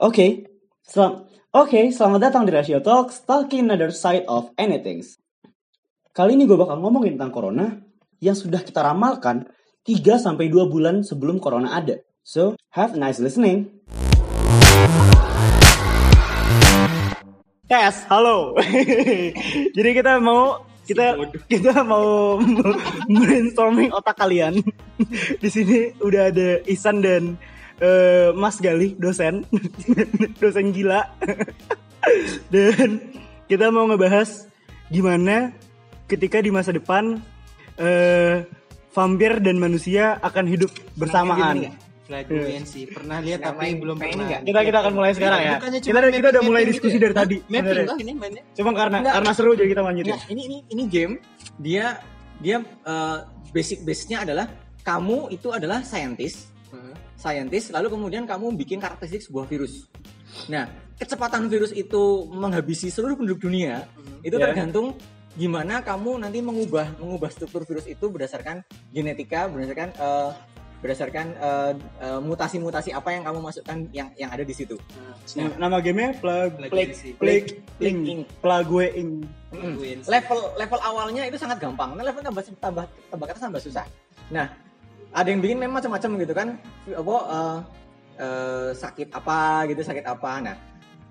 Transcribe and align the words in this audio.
Oke, 0.00 0.48
selam 0.80 1.28
Oke, 1.52 1.92
selamat 1.92 2.32
datang 2.32 2.48
di 2.48 2.56
Ratio 2.56 2.80
Talks, 2.80 3.20
talking 3.20 3.68
another 3.68 3.92
side 3.92 4.24
of 4.32 4.48
anything. 4.56 5.04
Kali 6.16 6.40
ini 6.40 6.48
gue 6.48 6.56
bakal 6.56 6.80
ngomongin 6.80 7.20
tentang 7.20 7.28
corona 7.28 7.76
yang 8.16 8.32
sudah 8.32 8.64
kita 8.64 8.80
ramalkan 8.80 9.44
3-2 9.84 10.72
bulan 10.72 11.04
sebelum 11.04 11.36
corona 11.36 11.76
ada. 11.76 12.00
So, 12.24 12.56
have 12.72 12.96
a 12.96 12.98
nice 13.02 13.20
listening. 13.20 13.76
Tes, 17.68 18.00
halo. 18.08 18.56
Jadi 19.76 19.90
kita 19.92 20.16
mau 20.16 20.64
kita 20.88 21.20
kita 21.44 21.84
mau 21.84 22.40
brainstorming 23.20 23.92
otak 23.92 24.16
kalian. 24.16 24.64
Di 25.44 25.48
sini 25.52 25.92
udah 26.00 26.32
ada 26.32 26.64
Isan 26.64 27.04
dan 27.04 27.36
eh, 27.80 28.30
Mas 28.32 28.56
Galih, 28.56 28.94
dosen, 28.94 29.42
dosen 30.42 30.70
gila. 30.70 31.08
dan 32.54 33.00
kita 33.46 33.68
mau 33.68 33.84
ngebahas 33.84 34.48
gimana 34.88 35.52
ketika 36.06 36.38
di 36.38 36.48
masa 36.48 36.70
depan 36.70 37.20
eh, 37.76 38.44
vampir 38.90 39.38
dan 39.38 39.56
manusia 39.56 40.18
akan 40.20 40.44
hidup 40.46 40.70
bersamaan. 40.94 41.74
Flatulency 42.02 42.90
pernah 42.90 43.22
lihat 43.22 43.38
Pernah 43.38 43.54
tapi 43.54 43.62
main- 43.62 43.78
belum 43.78 43.96
pernah. 43.96 44.26
nggak? 44.26 44.40
Kita 44.42 44.60
kita 44.66 44.78
akan 44.82 44.92
mulai 44.92 45.12
sekarang 45.14 45.40
ya. 45.40 45.52
Bukannya 45.54 45.78
cuma 45.78 45.90
Kita 45.94 46.08
kita 46.10 46.28
udah 46.28 46.42
mulai 46.42 46.62
diskusi 46.66 46.90
gitu 46.90 46.98
ya? 46.98 47.06
dari 47.06 47.14
tadi. 47.14 47.36
Mapping 47.46 47.86
loh 47.86 47.96
ini 47.96 48.12
mainnya. 48.12 48.42
Cuma 48.50 48.70
karena 48.74 48.98
Nggak. 48.98 49.14
karena 49.14 49.30
seru 49.30 49.50
jadi 49.54 49.68
kita 49.70 49.82
lanjutin. 49.86 50.10
Nggak, 50.10 50.26
ini 50.26 50.42
ini 50.42 50.56
ini 50.68 50.82
game 50.90 51.14
dia 51.62 52.02
dia 52.42 52.56
eh, 52.66 53.18
basic 53.54 53.86
base-nya 53.86 54.26
adalah 54.26 54.50
kamu 54.82 55.30
itu 55.30 55.54
adalah 55.54 55.86
scientist. 55.86 56.49
Scientist 57.20 57.68
lalu 57.76 57.92
kemudian 57.92 58.24
kamu 58.24 58.56
bikin 58.56 58.80
karakteristik 58.80 59.20
sebuah 59.20 59.44
virus. 59.44 59.84
Nah, 60.48 60.64
kecepatan 60.96 61.52
virus 61.52 61.76
itu 61.76 62.24
menghabisi 62.32 62.88
seluruh 62.88 63.20
penduduk 63.20 63.44
dunia 63.44 63.84
itu 64.24 64.40
Ya. 64.40 64.48
tergantung 64.48 64.96
gimana 65.36 65.84
kamu 65.84 66.16
nanti 66.24 66.40
mengubah 66.40 66.96
mengubah 66.96 67.28
struktur 67.28 67.68
virus 67.68 67.84
itu 67.86 68.08
berdasarkan 68.08 68.64
genetika, 68.90 69.46
berdasarkan 69.52 69.92
eh, 69.94 70.30
berdasarkan 70.80 71.26
eh, 71.36 71.72
eh, 72.00 72.20
mutasi-mutasi 72.24 72.96
apa 72.96 73.12
yang 73.12 73.28
kamu 73.28 73.38
masukkan 73.44 73.78
yang 73.92 74.08
yang 74.16 74.32
ada 74.32 74.40
di 74.40 74.54
situ. 74.56 74.80
Nah, 75.36 75.52
Nama 75.60 75.76
gamenya 75.84 76.16
Plague 76.16 76.56
Plague 76.72 76.94
Plague 77.20 77.48
Inc. 77.84 78.24
Plague 78.40 78.68
Plague 78.72 78.96
Inc. 78.96 80.08
Level 80.08 80.40
level 80.56 80.80
awalnya 80.80 81.28
itu 81.28 81.36
sangat 81.36 81.60
gampang. 81.60 81.92
Nah, 81.94 82.04
level 82.06 82.24
tambah 82.24 82.42
tambah 82.58 82.84
tambah 83.12 83.24
ke 83.28 83.32
atas 83.36 83.44
tambah 83.44 83.60
susah. 83.60 83.84
Nah, 84.32 84.46
ada 85.10 85.28
yang 85.28 85.40
bikin 85.42 85.58
memang 85.58 85.82
macam-macam 85.82 86.10
gitu 86.22 86.32
kan. 86.34 86.48
Apa 86.90 87.16
eh, 87.26 87.58
eh, 88.22 88.68
sakit 88.74 89.08
apa 89.10 89.66
gitu, 89.70 89.80
sakit 89.82 90.04
apa. 90.06 90.30
Nah, 90.42 90.56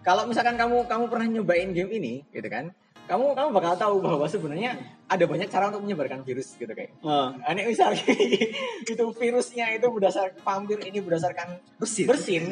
kalau 0.04 0.28
misalkan 0.28 0.56
kamu 0.56 0.88
kamu 0.88 1.04
pernah 1.12 1.28
nyobain 1.28 1.70
game 1.76 1.92
ini 1.92 2.14
gitu 2.32 2.48
kan, 2.48 2.72
kamu 3.10 3.36
kamu 3.36 3.50
bakal 3.52 3.74
tahu 3.76 3.96
bahwa 4.00 4.26
sebenarnya 4.30 4.80
ada 5.10 5.26
banyak 5.26 5.50
cara 5.50 5.74
untuk 5.74 5.84
menyebarkan 5.84 6.24
virus 6.24 6.56
gitu 6.56 6.72
kayak. 6.72 6.96
Ah. 7.04 7.36
Ini 7.52 7.68
misalnya 7.68 8.06
itu 8.92 9.04
virusnya 9.18 9.66
itu 9.76 9.88
berdasarkan 9.90 10.40
vampir 10.46 10.80
ini 10.86 11.04
berdasarkan 11.04 11.60
Bersin. 11.82 12.08
bersin. 12.08 12.44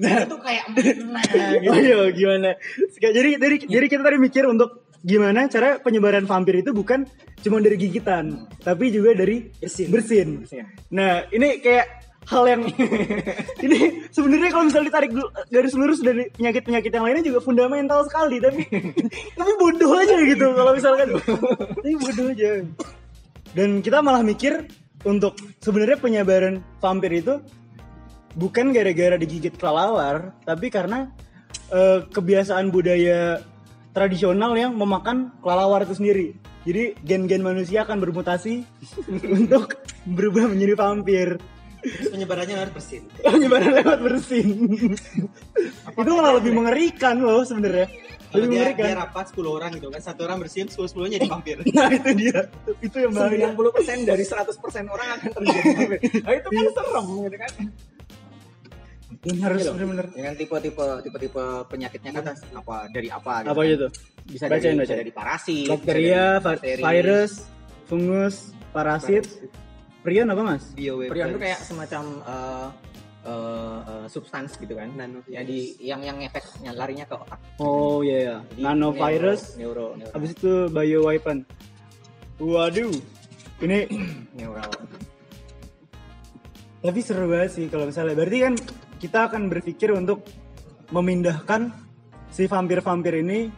Nah, 0.00 0.24
itu 0.24 0.36
kayak 0.40 0.64
nah 1.04 1.22
gitu. 1.22 1.68
Oh 1.68 1.76
iya 1.78 1.98
gimana? 2.10 2.56
Jadi 2.96 3.38
dari 3.38 3.56
jadi 3.60 3.86
kita 3.86 4.02
tadi 4.02 4.18
mikir 4.18 4.48
untuk 4.48 4.91
gimana 5.02 5.50
cara 5.50 5.82
penyebaran 5.82 6.24
vampir 6.24 6.62
itu 6.62 6.70
bukan 6.70 7.04
cuma 7.42 7.58
dari 7.58 7.74
gigitan, 7.74 8.46
tapi 8.62 8.94
juga 8.94 9.18
dari 9.18 9.50
Bersin. 9.58 9.90
bersin. 9.90 10.28
Bersin. 10.46 10.66
Nah 10.94 11.26
ini 11.34 11.58
kayak 11.58 12.02
hal 12.26 12.44
yang 12.46 12.62
ini 13.66 14.06
sebenarnya 14.14 14.50
kalau 14.54 14.64
misalnya 14.70 14.88
ditarik 14.94 15.10
garis 15.50 15.74
lurus 15.74 15.98
dari 15.98 16.30
penyakit-penyakit 16.30 16.90
yang 16.94 17.04
lainnya 17.04 17.24
juga 17.26 17.40
fundamental 17.42 18.06
sekali 18.06 18.38
tapi 18.38 18.62
tapi 19.38 19.52
bodoh 19.58 19.90
aja 19.98 20.16
gitu 20.22 20.46
kalau 20.54 20.72
misalkan 20.74 21.08
tapi 21.82 21.90
bodoh 21.98 22.26
aja 22.30 22.62
dan 23.58 23.82
kita 23.82 23.98
malah 24.00 24.22
mikir 24.22 24.70
untuk 25.02 25.34
sebenarnya 25.58 25.98
penyebaran 25.98 26.62
vampir 26.78 27.10
itu 27.18 27.42
bukan 28.38 28.70
gara-gara 28.70 29.18
digigit 29.18 29.58
kelelawar 29.58 30.30
tapi 30.46 30.70
karena 30.70 31.10
eh, 31.74 32.06
kebiasaan 32.06 32.70
budaya 32.70 33.42
tradisional 33.92 34.52
yang 34.56 34.72
memakan 34.74 35.30
kelelawar 35.44 35.84
itu 35.84 35.94
sendiri 35.96 36.26
jadi 36.64 36.96
gen-gen 37.04 37.44
manusia 37.44 37.84
akan 37.84 38.00
bermutasi 38.00 38.64
untuk 39.38 39.78
berubah 40.08 40.48
menjadi 40.48 40.74
vampir 40.76 41.28
Penyebarannya 41.82 42.54
harus 42.62 42.78
bersin. 42.78 43.02
penyebaran 43.26 43.74
lewat 43.82 43.98
bersin 44.06 44.48
itu 46.00 46.10
malah 46.14 46.38
lebih 46.38 46.52
mengerikan 46.54 47.18
loh 47.18 47.42
sebenarnya 47.42 47.90
lebih 48.32 48.48
dia, 48.48 48.60
mengerikan 48.64 48.84
dia 48.88 48.96
rapat 48.96 49.26
10 49.36 49.44
orang 49.44 49.70
gitu 49.76 49.88
kan, 49.92 50.00
satu 50.00 50.20
orang 50.24 50.40
bersin, 50.40 50.64
10 50.64 50.88
10 50.88 51.14
jadi 51.20 51.28
vampir. 51.28 51.56
nah 51.68 51.88
itu 51.92 52.10
dia 52.16 52.48
itu 52.80 52.96
yang 52.96 53.12
bahaya 53.12 53.52
90% 53.52 54.08
dari 54.08 54.24
100% 54.24 54.88
orang 54.88 55.08
akan 55.20 55.30
terjadi. 55.36 55.96
Nah, 56.24 56.32
itu 56.32 56.48
kan 56.48 56.64
serem 56.72 57.06
gitu 57.28 57.36
kan. 57.36 57.52
Dan 59.22 59.38
harus 59.38 59.62
Gitu 59.62 59.70
bener-bener 59.72 60.06
Dengan 60.10 60.34
tipe-tipe 60.34 60.86
tipe-tipe 61.06 61.44
penyakitnya 61.70 62.10
kan 62.10 62.34
apa 62.58 62.90
dari 62.90 63.06
apa 63.06 63.46
gitu 63.46 63.50
apa 63.54 63.62
kan. 63.62 63.70
gitu 63.70 63.86
Bisa 64.22 64.44
Bacain, 64.50 64.74
dari, 64.74 64.74
bisa 64.74 64.82
bacain. 64.82 64.98
dari 65.02 65.12
parasit, 65.14 65.66
bakteria 65.70 66.24
bisa 66.38 66.46
bakteri. 66.46 66.82
virus 66.82 67.32
fungus 67.86 68.34
parasit 68.70 69.24
prion 70.02 70.26
apa 70.26 70.42
mas. 70.42 70.64
Prion 70.74 71.30
itu 71.30 71.38
kayak 71.38 71.62
semacam 71.62 72.02
eh, 72.26 72.68
eh, 73.22 73.78
eh, 73.86 74.06
substans 74.10 74.58
gitu 74.58 74.74
kan. 74.74 74.90
Nanovirus. 74.94 75.30
Yang 75.30 75.44
di 75.46 75.58
yang 75.78 76.00
yang 76.02 76.18
efeknya 76.18 76.74
larinya 76.74 77.06
ke 77.06 77.14
otak. 77.14 77.38
oh 77.62 78.02
iya 78.02 78.18
ya 78.18 78.36
Jadi 78.50 78.62
nanovirus 78.66 79.42
neuro, 79.54 79.94
neuro, 79.94 80.02
neuro, 80.02 80.12
habis 80.14 80.30
itu 80.34 80.50
bio 80.66 81.00
weapon 81.06 81.46
waduh 82.42 82.90
ini 83.62 83.86
neural. 84.34 84.70
Tapi 86.82 86.98
seru 86.98 87.30
banget 87.30 87.50
sih 87.54 87.70
kalau 87.70 87.86
misalnya 87.86 88.18
berarti 88.18 88.38
kan 88.42 88.54
kita 89.02 89.26
akan 89.26 89.50
berpikir 89.50 89.90
untuk 89.90 90.22
memindahkan 90.88 91.74
si 92.30 92.46
vampir-vampir 92.46 93.18
ini 93.18 93.50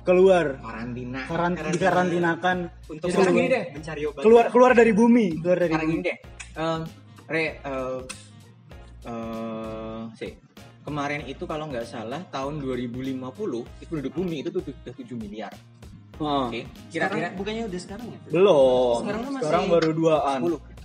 keluar 0.00 0.56
Karantina. 0.56 1.20
karan 1.28 1.52
Karantina. 1.52 1.72
dikarantinakan 1.76 2.56
Untuk 2.88 3.08
Sekarang 3.12 3.28
keluar- 3.28 3.44
gini 3.44 3.48
deh. 3.52 3.64
mencari 3.76 4.02
obat. 4.02 4.22
keluar 4.24 4.44
keluar 4.48 4.72
dari 4.72 4.92
bumi 4.92 5.26
keluar 5.36 5.58
dari 5.58 5.68
Sekarang 5.70 5.86
bumi 5.86 6.00
ini 6.00 6.08
deh. 6.08 6.16
Eh, 6.56 6.80
re 7.28 7.44
eh 7.60 7.98
eh, 9.04 10.00
sih. 10.16 10.32
Kemarin 10.80 11.28
itu 11.28 11.44
kalau 11.44 11.68
nggak 11.68 11.84
salah 11.84 12.24
tahun 12.26 12.64
2050 12.64 13.60
itu 13.76 13.84
penduduk 13.86 14.14
bumi 14.16 14.40
itu 14.40 14.48
tuh 14.48 14.64
sudah 14.64 14.94
7 14.96 15.12
miliar. 15.14 15.52
Oh, 16.18 16.48
Oke. 16.48 16.64
Kira-kira 16.88 17.28
Kira-kira 17.28 17.28
bukannya 17.36 17.62
udah 17.68 17.78
sekarang 17.78 18.06
ya? 18.08 18.18
belum 18.26 18.96
Sekarang 18.98 19.20
tuh 19.20 19.30
masih 19.30 19.44
sekarang 19.44 19.64
baru 19.68 19.90
duaan 19.92 20.40
10 20.42 20.77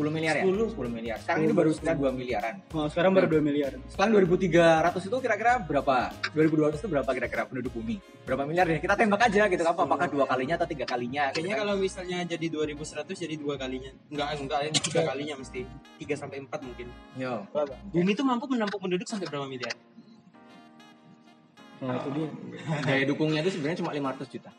10 0.00 0.16
miliar 0.16 0.34
ya? 0.40 0.44
10. 0.48 0.72
10 0.72 0.96
miliar. 0.96 1.18
Sekarang 1.20 1.40
ini 1.44 1.52
baru 1.52 1.70
sekitar 1.76 1.96
2 2.00 2.16
miliaran. 2.16 2.54
oh, 2.72 2.86
sekarang 2.88 3.12
baru 3.12 3.26
2 3.36 3.44
miliar 3.44 3.70
Sekarang 3.84 4.10
2300 4.16 5.08
itu 5.12 5.16
kira-kira 5.20 5.52
berapa? 5.60 5.96
2200 6.32 6.80
itu 6.80 6.88
berapa 6.88 7.10
kira-kira 7.12 7.42
penduduk 7.44 7.72
bumi? 7.76 8.00
Berapa 8.24 8.48
miliar 8.48 8.64
ya? 8.64 8.80
Kita 8.80 8.96
tembak 8.96 9.28
aja 9.28 9.42
gitu 9.52 9.62
apa 9.68 9.80
apakah 9.84 10.06
dua 10.08 10.24
kalinya 10.24 10.56
atau 10.56 10.68
tiga 10.68 10.88
kalinya? 10.88 11.28
gitu 11.30 11.44
Kayaknya 11.44 11.54
kan. 11.54 11.62
kalau 11.68 11.74
misalnya 11.76 12.18
jadi 12.24 12.46
2100 12.48 13.24
jadi 13.28 13.34
dua 13.36 13.54
kalinya. 13.60 13.92
Enggak, 14.08 14.28
enggak, 14.40 14.58
tiga 14.80 15.02
kalinya 15.04 15.34
mesti. 15.36 15.60
3 16.00 16.16
sampai 16.16 16.36
4 16.40 16.48
mungkin. 16.64 16.86
Yo. 17.20 17.44
Bumi 17.92 18.16
itu 18.16 18.24
mampu 18.24 18.48
menampung 18.48 18.80
penduduk 18.80 19.04
sampai 19.04 19.28
berapa 19.28 19.44
miliar? 19.44 19.76
nah 21.80 21.96
itu 21.96 22.12
dia 22.12 22.28
Daya 22.84 23.04
dukungnya 23.08 23.40
itu 23.40 23.56
sebenarnya 23.56 23.80
cuma 23.80 23.90
500 23.96 24.28
juta. 24.36 24.52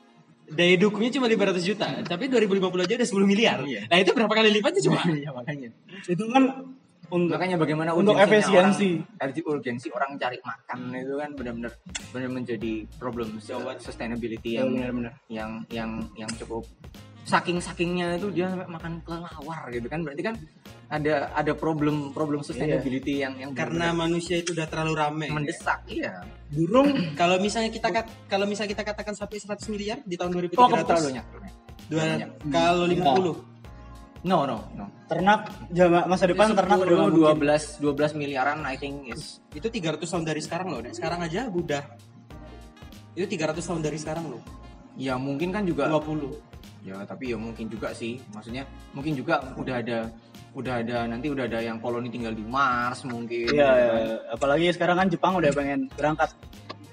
Daya 0.51 0.75
dukungnya 0.75 1.11
cuma 1.15 1.31
500 1.31 1.63
juta, 1.63 1.87
tapi 2.03 2.27
2050 2.27 2.83
aja 2.83 2.93
udah 2.99 3.07
10 3.07 3.23
miliar. 3.23 3.57
Iya. 3.63 3.87
Nah, 3.87 3.97
itu 3.97 4.11
berapa 4.11 4.33
kali 4.35 4.49
lipatnya 4.51 4.81
coba? 4.83 4.99
Iya 5.21 5.29
makanya. 5.31 5.69
itu 6.05 6.23
kan 6.27 6.43
untuk 7.11 7.35
Makanya 7.35 7.59
bagaimana 7.59 7.91
Untuk 7.91 8.15
efisiensi. 8.15 9.03
orang, 9.03 9.19
urgensi 9.19 9.39
urgensi 9.43 9.87
orang 9.91 10.15
cari 10.15 10.39
makan 10.39 10.79
itu 10.95 11.13
kan 11.19 11.29
benar-benar 11.35 11.71
benar 12.15 12.29
menjadi 12.31 12.73
problem 12.95 13.35
sustainability 13.83 14.55
Ya, 14.55 14.63
yang 14.63 14.71
benar-benar. 14.71 15.13
yang 15.27 15.51
yang 15.67 15.91
yang 16.15 16.31
cukup 16.39 16.63
saking 17.21 17.57
sakingnya 17.57 18.17
itu 18.17 18.27
dia 18.29 18.49
sampai 18.49 18.65
makan 18.65 18.97
kelelawar 19.01 19.69
gitu 19.69 19.85
kan 19.85 20.01
berarti 20.01 20.21
kan 20.23 20.35
ada 20.87 21.29
ada 21.31 21.53
problem 21.53 22.09
problem 22.09 22.41
sustainability 22.41 23.21
yang 23.21 23.37
yang 23.37 23.51
Karena 23.53 23.89
benar-benar 23.89 24.09
manusia 24.09 24.35
itu 24.35 24.51
udah 24.51 24.65
terlalu 24.65 24.93
rame. 24.95 25.27
mendesak 25.29 25.85
iya 25.85 26.25
burung 26.49 27.13
Kalau 27.13 27.37
misalnya 27.37 27.69
kita 27.69 27.87
kat- 27.89 28.11
kalau 28.25 28.43
misalnya 28.43 28.73
kita 28.73 28.83
katakan 28.83 29.13
sampai 29.13 29.37
100 29.37 29.69
miliar 29.69 29.97
di 30.01 30.17
tahun 30.17 30.33
oh 30.33 30.41
2300. 30.41 30.83
terlalu 30.83 31.07
banyak 31.07 31.25
Dua, 31.87 32.03
kalau 32.47 32.85
50. 32.87 34.23
no 34.23 34.37
no 34.43 34.57
no 34.73 34.85
ternak 35.07 35.41
jama- 35.69 36.05
masa 36.05 36.25
depan 36.25 36.51
ternak 36.51 36.77
udah 36.79 36.89
dulu 36.89 37.31
mungkin. 37.31 37.37
12 37.37 37.79
12 37.79 38.13
miliaran 38.15 38.59
I 38.63 38.75
think 38.75 39.07
is 39.07 39.39
Itu 39.51 39.67
300 39.67 40.01
tahun 40.01 40.23
dari 40.23 40.39
sekarang 40.39 40.67
loh. 40.69 40.79
Dan 40.79 40.91
sekarang 40.91 41.19
aja 41.21 41.45
udah 41.45 41.83
itu 43.11 43.25
300 43.27 43.59
tahun 43.61 43.81
dari 43.81 43.95
sekarang 43.95 44.25
loh. 44.25 44.41
ya 44.93 45.15
mungkin 45.15 45.51
kan 45.51 45.63
juga 45.63 45.87
20. 45.87 46.50
Ya 46.81 46.97
tapi 47.05 47.29
ya 47.29 47.37
mungkin 47.37 47.69
juga 47.69 47.93
sih, 47.93 48.17
maksudnya 48.33 48.65
mungkin 48.97 49.13
juga 49.13 49.37
udah 49.53 49.75
ada 49.85 50.09
udah 50.57 50.81
ada 50.81 51.05
nanti 51.05 51.29
udah 51.29 51.45
ada 51.45 51.61
yang 51.61 51.77
koloni 51.77 52.09
tinggal 52.09 52.33
di 52.33 52.41
Mars 52.41 53.05
mungkin. 53.05 53.53
Iya, 53.53 53.69
iya. 53.69 54.17
apalagi 54.33 54.73
sekarang 54.73 54.97
kan 54.97 55.07
Jepang 55.07 55.37
udah 55.37 55.53
pengen 55.53 55.87
berangkat. 55.93 56.33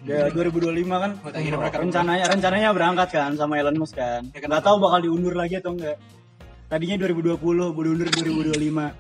Ya 0.06 0.30
2025 0.30 0.86
kan 0.94 1.10
Oh, 1.26 1.32
rencananya 1.74 2.30
rencananya 2.30 2.70
berangkat 2.70 3.08
kan 3.10 3.34
sama 3.34 3.58
Elon 3.58 3.82
Musk 3.82 3.98
kan. 3.98 4.22
Ya, 4.30 4.38
Nggak 4.38 4.62
kenapa? 4.62 4.66
tahu 4.70 4.76
bakal 4.78 5.00
diundur 5.02 5.34
lagi 5.34 5.58
atau 5.58 5.74
enggak. 5.74 5.98
Tadinya 6.68 6.96
2020, 7.00 7.74
mau 7.74 7.82
diundur 7.82 8.08
2025. 8.12 8.92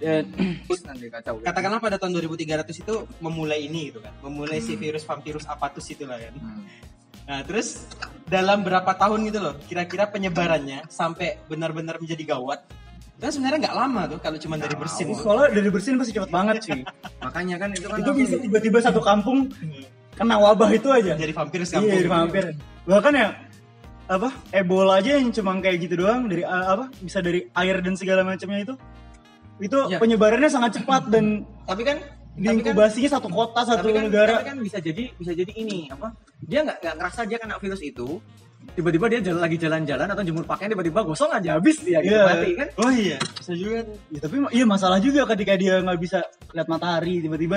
Dan 0.00 0.24
kacau. 1.16 1.34
Katakanlah 1.42 1.80
pada 1.82 1.96
tahun 2.00 2.12
2300 2.24 2.70
itu 2.72 2.94
memulai 3.20 3.68
ini 3.68 3.90
gitu 3.92 4.00
kan. 4.00 4.14
Memulai 4.24 4.62
si 4.62 4.78
virus 4.78 5.04
vampirus 5.04 5.44
apatus 5.44 5.84
itulah 5.92 6.16
kan. 6.16 6.32
Hmm. 6.38 6.62
Nah, 7.26 7.42
terus 7.42 7.82
dalam 8.26 8.62
berapa 8.62 8.86
tahun 8.94 9.26
gitu 9.26 9.38
loh, 9.42 9.54
kira-kira 9.66 10.06
penyebarannya 10.06 10.86
sampai 10.86 11.42
benar-benar 11.46 11.98
menjadi 11.98 12.38
gawat. 12.38 12.62
Itu 13.16 13.22
kan 13.22 13.32
sebenarnya 13.32 13.58
nggak 13.66 13.76
lama 13.76 14.02
tuh 14.06 14.18
kalau 14.22 14.38
cuma 14.38 14.54
dari 14.56 14.76
bersin. 14.78 15.06
soalnya 15.16 15.48
dari 15.50 15.68
bersihin 15.72 15.96
pasti 15.98 16.12
cepet 16.14 16.30
banget 16.30 16.56
sih. 16.62 16.80
Makanya 17.24 17.56
kan 17.58 17.68
itu 17.74 17.86
kan 17.88 17.98
itu 17.98 18.12
bisa 18.14 18.36
tiba-tiba 18.38 18.78
satu 18.78 19.00
kampung 19.02 19.50
kena 20.14 20.36
wabah 20.38 20.70
itu 20.70 20.88
aja. 20.92 21.16
Jadi 21.16 21.32
vampir 21.34 21.60
Iya, 21.64 21.66
sekampung. 21.66 21.96
dari 21.96 22.08
vampir. 22.08 22.44
Bahkan 22.86 23.12
ya 23.16 23.28
apa 24.06 24.30
Ebola 24.54 25.02
aja 25.02 25.18
yang 25.18 25.34
cuma 25.34 25.58
kayak 25.58 25.82
gitu 25.82 26.06
doang 26.06 26.30
dari 26.30 26.46
apa 26.46 26.86
bisa 27.02 27.18
dari 27.18 27.50
air 27.50 27.82
dan 27.82 27.98
segala 27.98 28.22
macamnya 28.22 28.62
itu 28.62 28.74
itu 29.58 29.78
Iya. 29.90 29.98
penyebarannya 29.98 30.46
sangat 30.46 30.78
cepat 30.78 31.10
dan 31.10 31.42
tapi 31.66 31.82
kan 31.82 31.98
diinkubasinya 32.36 33.10
satu 33.10 33.28
kota 33.28 33.64
satu 33.64 33.80
tapi 33.82 33.92
kan, 33.92 34.04
negara. 34.04 34.32
tapi 34.36 34.46
kan 34.46 34.58
bisa 34.60 34.78
jadi 34.78 35.08
bisa 35.12 35.32
jadi 35.32 35.52
ini 35.52 35.88
apa? 35.88 36.12
Dia 36.38 36.60
nggak 36.62 36.76
nggak 36.78 36.94
ngerasa 36.94 37.20
dia 37.24 37.38
kena 37.38 37.56
virus 37.56 37.80
itu 37.80 38.20
tiba-tiba 38.68 39.06
dia 39.06 39.20
jalan 39.22 39.40
lagi 39.40 39.56
jalan-jalan 39.56 40.06
atau 40.06 40.22
jemur 40.22 40.42
pakaian 40.42 40.68
tiba-tiba 40.68 41.00
gosong 41.00 41.30
aja 41.30 41.54
habis 41.54 41.78
dia 41.80 42.02
gitu 42.02 42.12
Iya. 42.12 42.24
mati 42.24 42.50
kan? 42.52 42.68
Oh 42.76 42.90
iya, 42.90 43.16
bisa 43.16 43.52
juga. 43.52 43.78
Ya, 44.10 44.18
tapi 44.18 44.34
iya 44.50 44.64
masalah 44.64 44.98
juga 44.98 45.22
ketika 45.28 45.54
dia 45.54 45.78
nggak 45.80 45.98
bisa 45.98 46.18
lihat 46.50 46.66
matahari 46.66 47.20
tiba-tiba 47.20 47.56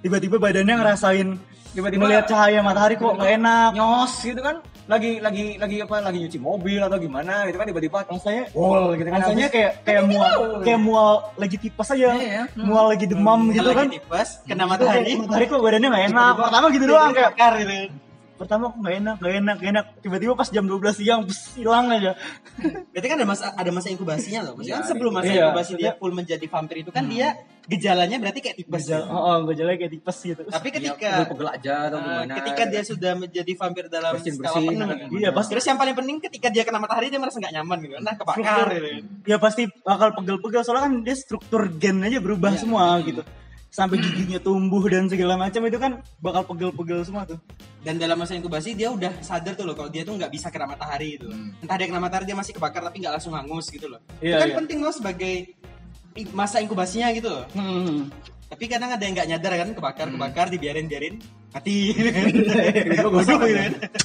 tiba-tiba 0.00 0.36
badannya 0.36 0.74
ngerasain 0.76 1.28
Tiba-tiba- 1.70 2.02
melihat 2.02 2.26
cahaya 2.26 2.60
matahari 2.60 2.98
kok 2.98 3.14
nggak 3.14 3.30
enak. 3.36 3.70
nyos 3.72 4.12
gitu 4.20 4.40
kan 4.40 4.58
lagi 4.90 5.12
lagi 5.16 5.44
lagi 5.54 5.76
apa 5.78 6.02
lagi 6.02 6.18
nyuci 6.20 6.38
mobil 6.38 6.82
atau 6.82 6.98
gimana 6.98 7.46
gitu 7.46 7.56
kan 7.56 7.66
tiba-tiba 7.66 8.02
rasanya 8.02 8.44
Wol 8.50 8.98
gitu 8.98 9.06
kan 9.06 9.22
rasanya 9.22 9.46
kayak 9.46 9.72
kayak 9.80 10.02
mual 10.04 10.34
kayak 10.60 10.80
mual 10.80 11.10
lagi 11.36 11.56
tipes 11.56 11.88
aja 11.88 12.10
Iya, 12.12 12.42
Hmm. 12.50 12.66
mual 12.66 12.84
lagi 12.90 13.06
demam 13.06 13.40
gitu 13.48 13.64
Lagi 13.64 13.78
kan 13.78 13.86
tipes, 13.88 14.28
kena 14.42 14.66
kayak 14.66 14.68
matahari. 14.68 15.12
matahari 15.16 15.44
kok 15.46 15.60
badannya 15.60 15.88
nggak 15.88 16.04
enak 16.10 16.32
pertama 16.36 16.66
gitu 16.68 16.84
doang 16.84 17.10
kayak 17.12 17.30
gitu. 17.30 18.09
Pertama 18.40 18.72
kok 18.72 18.80
nggak 18.80 18.94
enak 19.04 19.14
nggak 19.20 19.34
enak 19.36 19.54
nggak 19.60 19.70
enak 19.76 19.84
tiba-tiba 20.00 20.32
pas 20.32 20.48
jam 20.48 20.64
12 20.64 20.96
siang 20.96 21.20
bus 21.28 21.40
hilang 21.54 21.92
aja 21.92 22.16
Berarti 22.92 23.06
kan 23.06 23.16
ada 23.20 23.28
masa 23.28 23.44
ada 23.52 23.70
masa 23.70 23.88
inkubasinya 23.88 24.40
loh. 24.48 24.52
Maksudnya 24.56 24.76
kan 24.76 24.84
Iya, 24.84 24.90
sebelum 24.90 25.12
masa 25.14 25.30
iya. 25.30 25.40
inkubasi 25.46 25.72
dia 25.76 25.90
full 25.96 26.12
menjadi 26.12 26.46
vampir 26.48 26.76
itu 26.82 26.90
kan 26.90 27.04
dia 27.06 27.28
gejalanya 27.64 28.16
berarti 28.18 28.40
kayak 28.42 28.56
tipes. 28.58 28.82
Gejala, 28.82 29.04
oh, 29.06 29.20
oh 29.22 29.36
gejala 29.46 29.70
kayak 29.78 29.92
tipes 29.94 30.16
gitu 30.18 30.42
Tapi 30.42 30.68
Ya, 30.68 30.74
ketika 30.74 31.10
pegel 31.30 31.48
aja 31.48 31.74
atau 31.86 31.98
uh, 31.98 32.02
gimana 32.02 32.32
ketika 32.42 32.62
dia 32.66 32.82
sudah 32.82 33.12
menjadi 33.14 33.52
vampir 33.54 33.84
dalam 33.86 34.12
Bersin-bersin 34.18 34.50
skala 34.50 34.70
penuh. 34.72 34.84
atau 34.84 34.96
kan? 34.98 35.08
Iya, 35.20 35.30
pasti. 35.30 35.50
Terus 35.54 35.66
yang 35.70 35.78
paling 35.78 35.94
penting 35.94 36.16
ketika 36.18 36.48
dia 36.50 36.62
kena 36.66 36.78
matahari 36.82 37.06
dia 37.08 37.20
merasa 37.22 37.36
nggak 37.38 37.54
nyaman 37.60 37.78
gitu. 37.84 37.94
Nah, 38.00 38.14
kebakar 38.18 38.66
gitu. 38.74 38.88
ya 39.28 39.36
pasti 39.38 39.62
bakal 39.80 40.08
pegel-pegel 40.16 40.62
soalnya 40.66 40.82
kan 40.88 40.94
dia 41.06 41.16
struktur 41.16 41.62
gen 41.78 42.02
aja 42.02 42.18
berubah 42.18 42.50
Iya. 42.52 42.60
semua 42.66 42.84
gitu 43.04 43.22
sampai 43.70 44.02
giginya 44.02 44.42
tumbuh 44.42 44.82
dan 44.90 45.06
segala 45.06 45.38
macam 45.38 45.62
itu 45.62 45.78
kan 45.78 46.02
bakal 46.18 46.42
pegel-pegel 46.42 47.06
semua 47.06 47.22
tuh 47.22 47.38
Dan 47.80 47.96
dalam 47.96 48.18
masa 48.18 48.36
inkubasi 48.36 48.76
dia 48.76 48.90
udah 48.92 49.22
sadar 49.24 49.56
tuh 49.56 49.64
loh 49.64 49.78
kalau 49.78 49.88
dia 49.88 50.04
tuh 50.04 50.12
nggak 50.18 50.28
bisa 50.28 50.52
kena 50.52 50.68
matahari 50.68 51.16
gitu. 51.16 51.32
Entah 51.64 51.80
dia 51.80 51.88
kena 51.88 52.02
matahari 52.02 52.28
dia 52.28 52.36
masih 52.36 52.52
kebakar 52.52 52.84
tapi 52.84 53.00
nggak 53.00 53.16
langsung 53.16 53.32
hangus 53.32 53.72
gitu 53.72 53.88
loh. 53.88 54.04
Iya, 54.20 54.36
itu 54.36 54.36
kan 54.36 54.48
iya. 54.52 54.56
penting 54.60 54.78
loh 54.84 54.92
sebagai 54.92 55.34
masa 56.36 56.60
inkubasinya 56.60 57.08
gitu 57.16 57.32
loh. 57.32 57.48
hmm. 57.56 58.12
Tapi 58.50 58.64
kadang 58.68 58.90
ada 58.92 59.00
yang 59.00 59.14
nggak 59.16 59.28
nyadar 59.32 59.52
kan 59.64 59.68
kebakar 59.72 60.06
kebakar 60.12 60.46
dibiarin 60.52 60.90
biarin 60.90 61.16
mati. 61.50 61.94
tiba-tiba 61.94 63.10
gosong 63.18 63.40
aja 63.42 63.62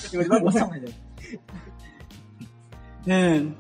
tiba-tiba 0.10 0.38
gosong 0.42 0.70
aja 0.74 0.90
dan 3.06 3.54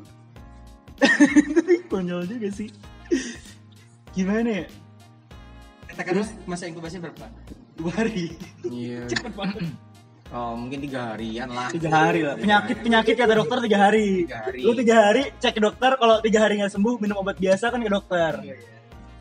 tapi 1.56 1.74
konyol 1.92 2.24
juga 2.26 2.50
sih 2.50 2.70
gimana 4.16 4.64
ya 4.64 4.66
Katakan 5.96 6.16
masa 6.44 6.68
inkubasi 6.68 7.00
berapa? 7.00 7.26
Dua 7.74 7.92
hari. 7.94 8.36
iya 8.66 9.08
Cepet 9.12 9.32
banget. 9.32 9.64
oh 10.28 10.52
mungkin 10.54 10.82
tiga 10.82 11.14
harian 11.14 11.48
lah 11.48 11.70
tiga 11.70 11.88
hari 11.88 12.20
lah 12.20 12.34
penyakit 12.34 12.82
penyakit 12.82 13.14
kata 13.14 13.34
dokter 13.38 13.62
tiga 13.62 13.78
hari 13.80 14.26
Tiga 14.26 14.38
hari. 14.42 14.60
lu 14.60 14.72
tiga 14.74 14.96
hari 15.00 15.24
cek 15.38 15.54
ke 15.54 15.62
dokter 15.62 15.92
kalau 15.96 16.18
tiga 16.20 16.40
hari 16.42 16.58
nggak 16.58 16.74
sembuh 16.74 16.98
minum 16.98 17.22
obat 17.22 17.38
biasa 17.38 17.70
kan 17.70 17.80
ke 17.80 17.88
dokter 17.88 18.34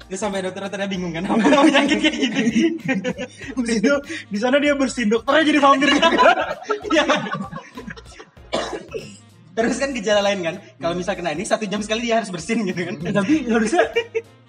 Terus 0.05 0.21
sampai 0.21 0.41
dokter-dokternya 0.41 0.85
bingung 0.87 1.13
kan 1.13 1.25
apa 1.25 1.65
penyakit 1.65 1.97
kayak 1.99 2.17
gini. 2.19 2.43
Habis 3.57 3.75
itu 3.79 3.93
di 4.29 4.39
sana 4.39 4.57
dia 4.59 4.73
bersin 4.75 5.09
dokternya 5.09 5.45
jadi 5.47 5.61
vampir 5.61 5.89
Iya. 6.93 7.05
Terus 9.55 9.77
kan 9.79 9.91
gejala 9.93 10.21
lain 10.21 10.41
kan, 10.43 10.55
kalau 10.77 10.93
misal 10.93 11.15
kena 11.15 11.31
ini 11.31 11.47
satu 11.47 11.65
jam 11.65 11.79
sekali 11.79 12.05
dia 12.05 12.19
harus 12.19 12.29
bersin 12.29 12.65
gitu 12.65 12.81
kan. 12.81 12.97
tapi 13.15 13.47
harusnya 13.47 13.87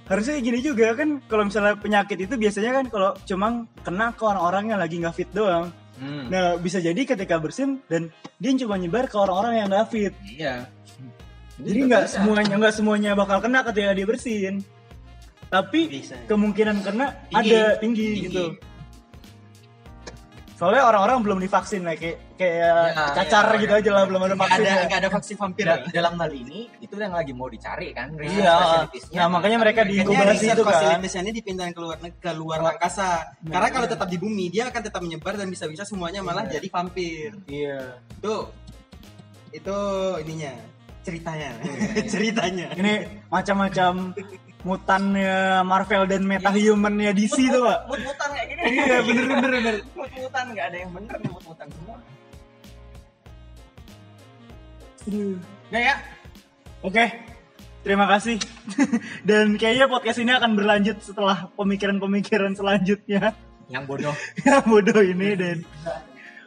harusnya 0.05 0.37
gini 0.37 0.59
juga 0.61 0.93
kan 0.93 1.17
kalau 1.25 1.49
misalnya 1.49 1.73
penyakit 1.81 2.17
itu 2.29 2.33
biasanya 2.37 2.71
kan 2.81 2.85
kalau 2.93 3.09
cuma 3.25 3.47
kena 3.81 4.13
ke 4.13 4.21
orang-orang 4.21 4.63
yang 4.69 4.79
lagi 4.79 4.95
nggak 5.01 5.15
fit 5.15 5.29
doang 5.33 5.69
Hmm. 5.95 6.27
nah 6.27 6.59
bisa 6.59 6.83
jadi 6.83 7.07
ketika 7.07 7.39
bersin 7.39 7.79
dan 7.87 8.11
dia 8.35 8.51
cuma 8.59 8.75
nyebar 8.75 9.07
ke 9.07 9.15
orang-orang 9.15 9.63
yang 9.63 9.67
nggak 9.71 9.87
fit 9.87 10.11
iya 10.27 10.67
jadi 11.55 11.79
nggak 11.87 12.05
semuanya 12.11 12.53
nggak 12.59 12.75
semuanya 12.75 13.11
bakal 13.15 13.39
kena 13.39 13.63
ketika 13.63 13.95
dia 13.95 14.03
bersin 14.03 14.59
tapi 15.47 15.87
Bisa. 15.87 16.19
kemungkinan 16.27 16.83
kena 16.83 17.15
Tinggi. 17.31 17.47
ada 17.55 17.61
tinggi, 17.79 18.07
Tinggi. 18.11 18.25
gitu 18.27 18.43
soalnya 20.55 20.87
orang-orang 20.87 21.19
belum 21.19 21.37
divaksin 21.37 21.83
lah 21.83 21.93
kayak 21.93 22.15
kayak 22.33 22.95
Ya, 22.95 23.11
cacar 23.13 23.45
ya, 23.45 23.59
gitu 23.59 23.73
ya. 23.73 23.79
aja 23.79 23.89
lah 23.91 24.03
belum 24.07 24.21
ada 24.21 24.33
Nggak 24.33 24.47
ada 24.47 24.55
vaksin 24.55 24.87
nggak 24.87 24.99
ada 24.99 25.09
vaksin 25.11 25.35
vampir. 25.35 25.65
Da- 25.65 25.83
dalam 25.91 26.13
hal 26.15 26.31
ini 26.31 26.59
itu 26.79 26.93
yang 26.95 27.11
lagi 27.11 27.31
mau 27.31 27.47
dicari 27.47 27.91
kan 27.91 28.15
Iya. 28.15 28.87
Nah, 29.13 29.27
makanya 29.29 29.57
mereka 29.59 29.83
di- 29.83 29.99
inkubasi 29.99 30.47
itu 30.47 30.63
kan. 30.63 30.71
fasilitasnya 30.71 31.31
dipindahin 31.33 31.71
ke 31.71 31.81
luar 31.81 31.97
ke 31.99 32.31
luar 32.31 32.59
angkasa. 32.65 33.35
Karena 33.43 33.67
kalau 33.69 33.83
tetap 33.85 34.07
di 34.07 34.15
bumi 34.15 34.47
dia 34.47 34.67
akan 34.67 34.81
tetap 34.81 35.03
menyebar 35.03 35.35
dan 35.35 35.47
bisa-bisa 35.47 35.83
semuanya 35.83 36.23
malah 36.23 36.43
jadi 36.45 36.65
vampir. 36.65 37.35
iya 37.45 37.99
Itu 38.15 38.47
itu 39.51 39.77
ininya 40.21 40.55
ceritanya. 41.01 41.51
ceritanya. 42.11 42.67
ini 42.73 42.93
macam-macam 43.27 44.15
mutannya 44.65 45.61
Marvel 45.61 46.09
dan 46.09 46.25
metahumannya 46.25 47.13
DC 47.13 47.37
tuh 47.53 47.69
pak 47.69 47.79
mut-mutan 47.85 48.29
kayak 48.33 48.47
gini. 48.49 48.61
iya 48.73 48.97
bener 49.05 49.25
bener 49.29 49.49
bener 49.53 49.75
mut-mutan 49.93 50.45
nggak 50.57 50.65
ada 50.73 50.77
yang 50.81 50.91
bener 50.91 51.15
nih 51.21 51.29
mut-mutan 51.29 51.67
semua. 51.69 51.97
Aduh. 55.05 55.37
Ya 55.69 55.79
ya. 55.93 55.95
Oke, 56.81 57.05
terima 57.85 58.09
kasih. 58.09 58.41
Dan 59.29 59.57
kayaknya 59.61 59.85
podcast 59.85 60.17
ini 60.17 60.33
akan 60.33 60.57
berlanjut 60.57 60.97
setelah 61.01 61.49
pemikiran-pemikiran 61.53 62.57
selanjutnya 62.57 63.37
Yang 63.69 63.83
bodoh. 63.85 64.15
yang 64.45 64.65
bodoh 64.65 65.01
ini 65.01 65.33
dan 65.33 65.57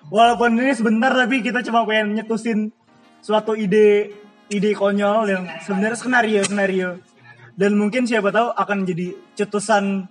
walaupun 0.07 0.55
ini 0.55 0.71
sebentar 0.71 1.11
tapi 1.11 1.43
kita 1.43 1.67
cuma 1.67 1.83
pengen 1.83 2.15
nyetusin 2.15 2.71
suatu 3.19 3.59
ide 3.59 4.15
ide 4.47 4.71
konyol 4.71 5.27
yang 5.27 5.45
sebenarnya 5.67 5.99
skenario 5.99 6.41
skenario 6.47 6.91
dan 7.59 7.75
mungkin 7.75 8.07
siapa 8.07 8.31
tahu 8.31 8.55
akan 8.55 8.79
jadi 8.85 9.07
cetusan 9.35 10.07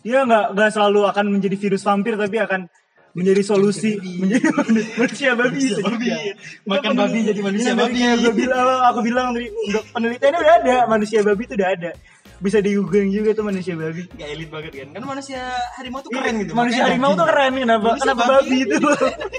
dia 0.00 0.22
nggak 0.22 0.52
nggak 0.52 0.70
selalu 0.70 1.00
akan 1.06 1.26
menjadi 1.30 1.56
virus 1.58 1.80
vampir 1.80 2.14
tapi 2.14 2.36
akan 2.38 2.68
menjadi 3.10 3.42
solusi 3.42 3.98
menjadi 3.98 4.52
manusia 4.94 5.34
babi 5.34 5.58
bisa 5.58 5.82
juga. 5.82 6.14
Makan 6.62 6.92
babi 6.94 7.18
jadi 7.24 7.40
manusia 7.40 7.72
Ini 7.72 7.80
babi. 7.80 7.98
dari- 7.98 8.20
Gue 8.22 8.34
bilang 8.38 8.60
aku 8.86 9.00
bilang 9.00 9.26
udah 9.34 9.82
penelitiannya 9.90 10.38
udah 10.38 10.54
ada 10.58 10.76
manusia 10.86 11.18
babi 11.20 11.42
itu 11.42 11.54
udah 11.56 11.70
ada 11.70 11.90
bisa 12.38 12.56
di 12.56 12.72
googling 12.72 13.10
juga 13.10 13.34
tuh 13.34 13.44
manusia 13.44 13.74
babi 13.74 14.06
Gak 14.10 14.28
elit 14.30 14.48
banget 14.48 14.72
kan. 14.74 14.88
Kan 14.94 15.02
manusia 15.04 15.40
harimau 15.74 16.00
tuh 16.00 16.10
keren 16.10 16.34
gitu. 16.38 16.52
manusia 16.54 16.82
harimau 16.82 17.12
tuh 17.12 17.26
keren 17.26 17.52
kenapa 17.54 17.84
Manusia 17.90 18.02
kenapa 18.06 18.22
babi. 18.22 18.36
babi 18.38 18.56
itu 18.62 18.76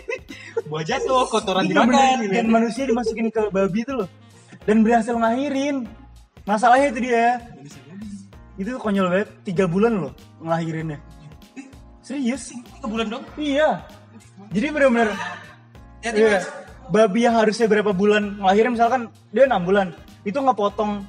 buah 0.70 0.84
jatuh, 0.84 1.24
kotoran 1.28 1.64
Iya, 1.64 1.72
dimakan 1.74 2.16
gitu. 2.20 2.34
dan 2.34 2.46
manusia 2.48 2.84
dimasukin 2.84 3.28
ke 3.30 3.42
babi 3.50 3.80
itu 3.82 3.94
loh 3.96 4.10
dan 4.62 4.78
berhasil 4.82 5.14
ngelahirin 5.14 5.88
masalahnya 6.44 6.88
itu 6.90 7.00
dia 7.02 7.26
itu 8.56 8.72
konyol 8.78 9.08
banget 9.10 9.30
tiga 9.44 9.66
bulan 9.66 9.94
loh 9.98 10.14
ngelahirinnya 10.40 11.00
serius 12.02 12.52
Tiga 12.52 12.88
bulan 12.88 13.08
dong. 13.10 13.24
iya 13.36 13.82
jadi 14.50 14.68
benar-benar 14.70 15.12
Ya, 16.02 16.10
iya, 16.12 16.42
babi 16.90 17.30
yang 17.30 17.38
harusnya 17.38 17.70
berapa 17.70 17.94
bulan 17.94 18.42
ngelahirin 18.42 18.74
misalkan 18.74 19.02
dia 19.30 19.46
enam 19.46 19.62
bulan 19.62 19.94
itu 20.22 20.34
ngepotong 20.34 21.06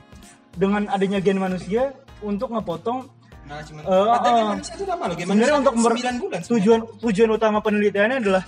dengan 0.52 0.84
adanya 0.86 1.16
gen 1.16 1.40
manusia 1.40 1.96
untuk 2.20 2.52
ngepotong 2.52 3.08
Nah, 3.42 3.58
cuman 3.58 3.82
eh. 3.82 4.44
manusia 4.46 4.72
itu 4.78 4.84
lama 4.86 5.04
loh. 5.10 5.16
Game 5.18 5.26
sebenarnya 5.26 5.50
manusia 5.50 5.58
untuk 5.58 5.74
kan 5.74 5.82
mer- 5.82 5.98
9 5.98 6.22
bulan. 6.22 6.40
tujuan 6.46 6.80
tujuan 7.02 7.30
utama 7.32 7.58
penelitiannya 7.58 8.16
adalah 8.20 8.44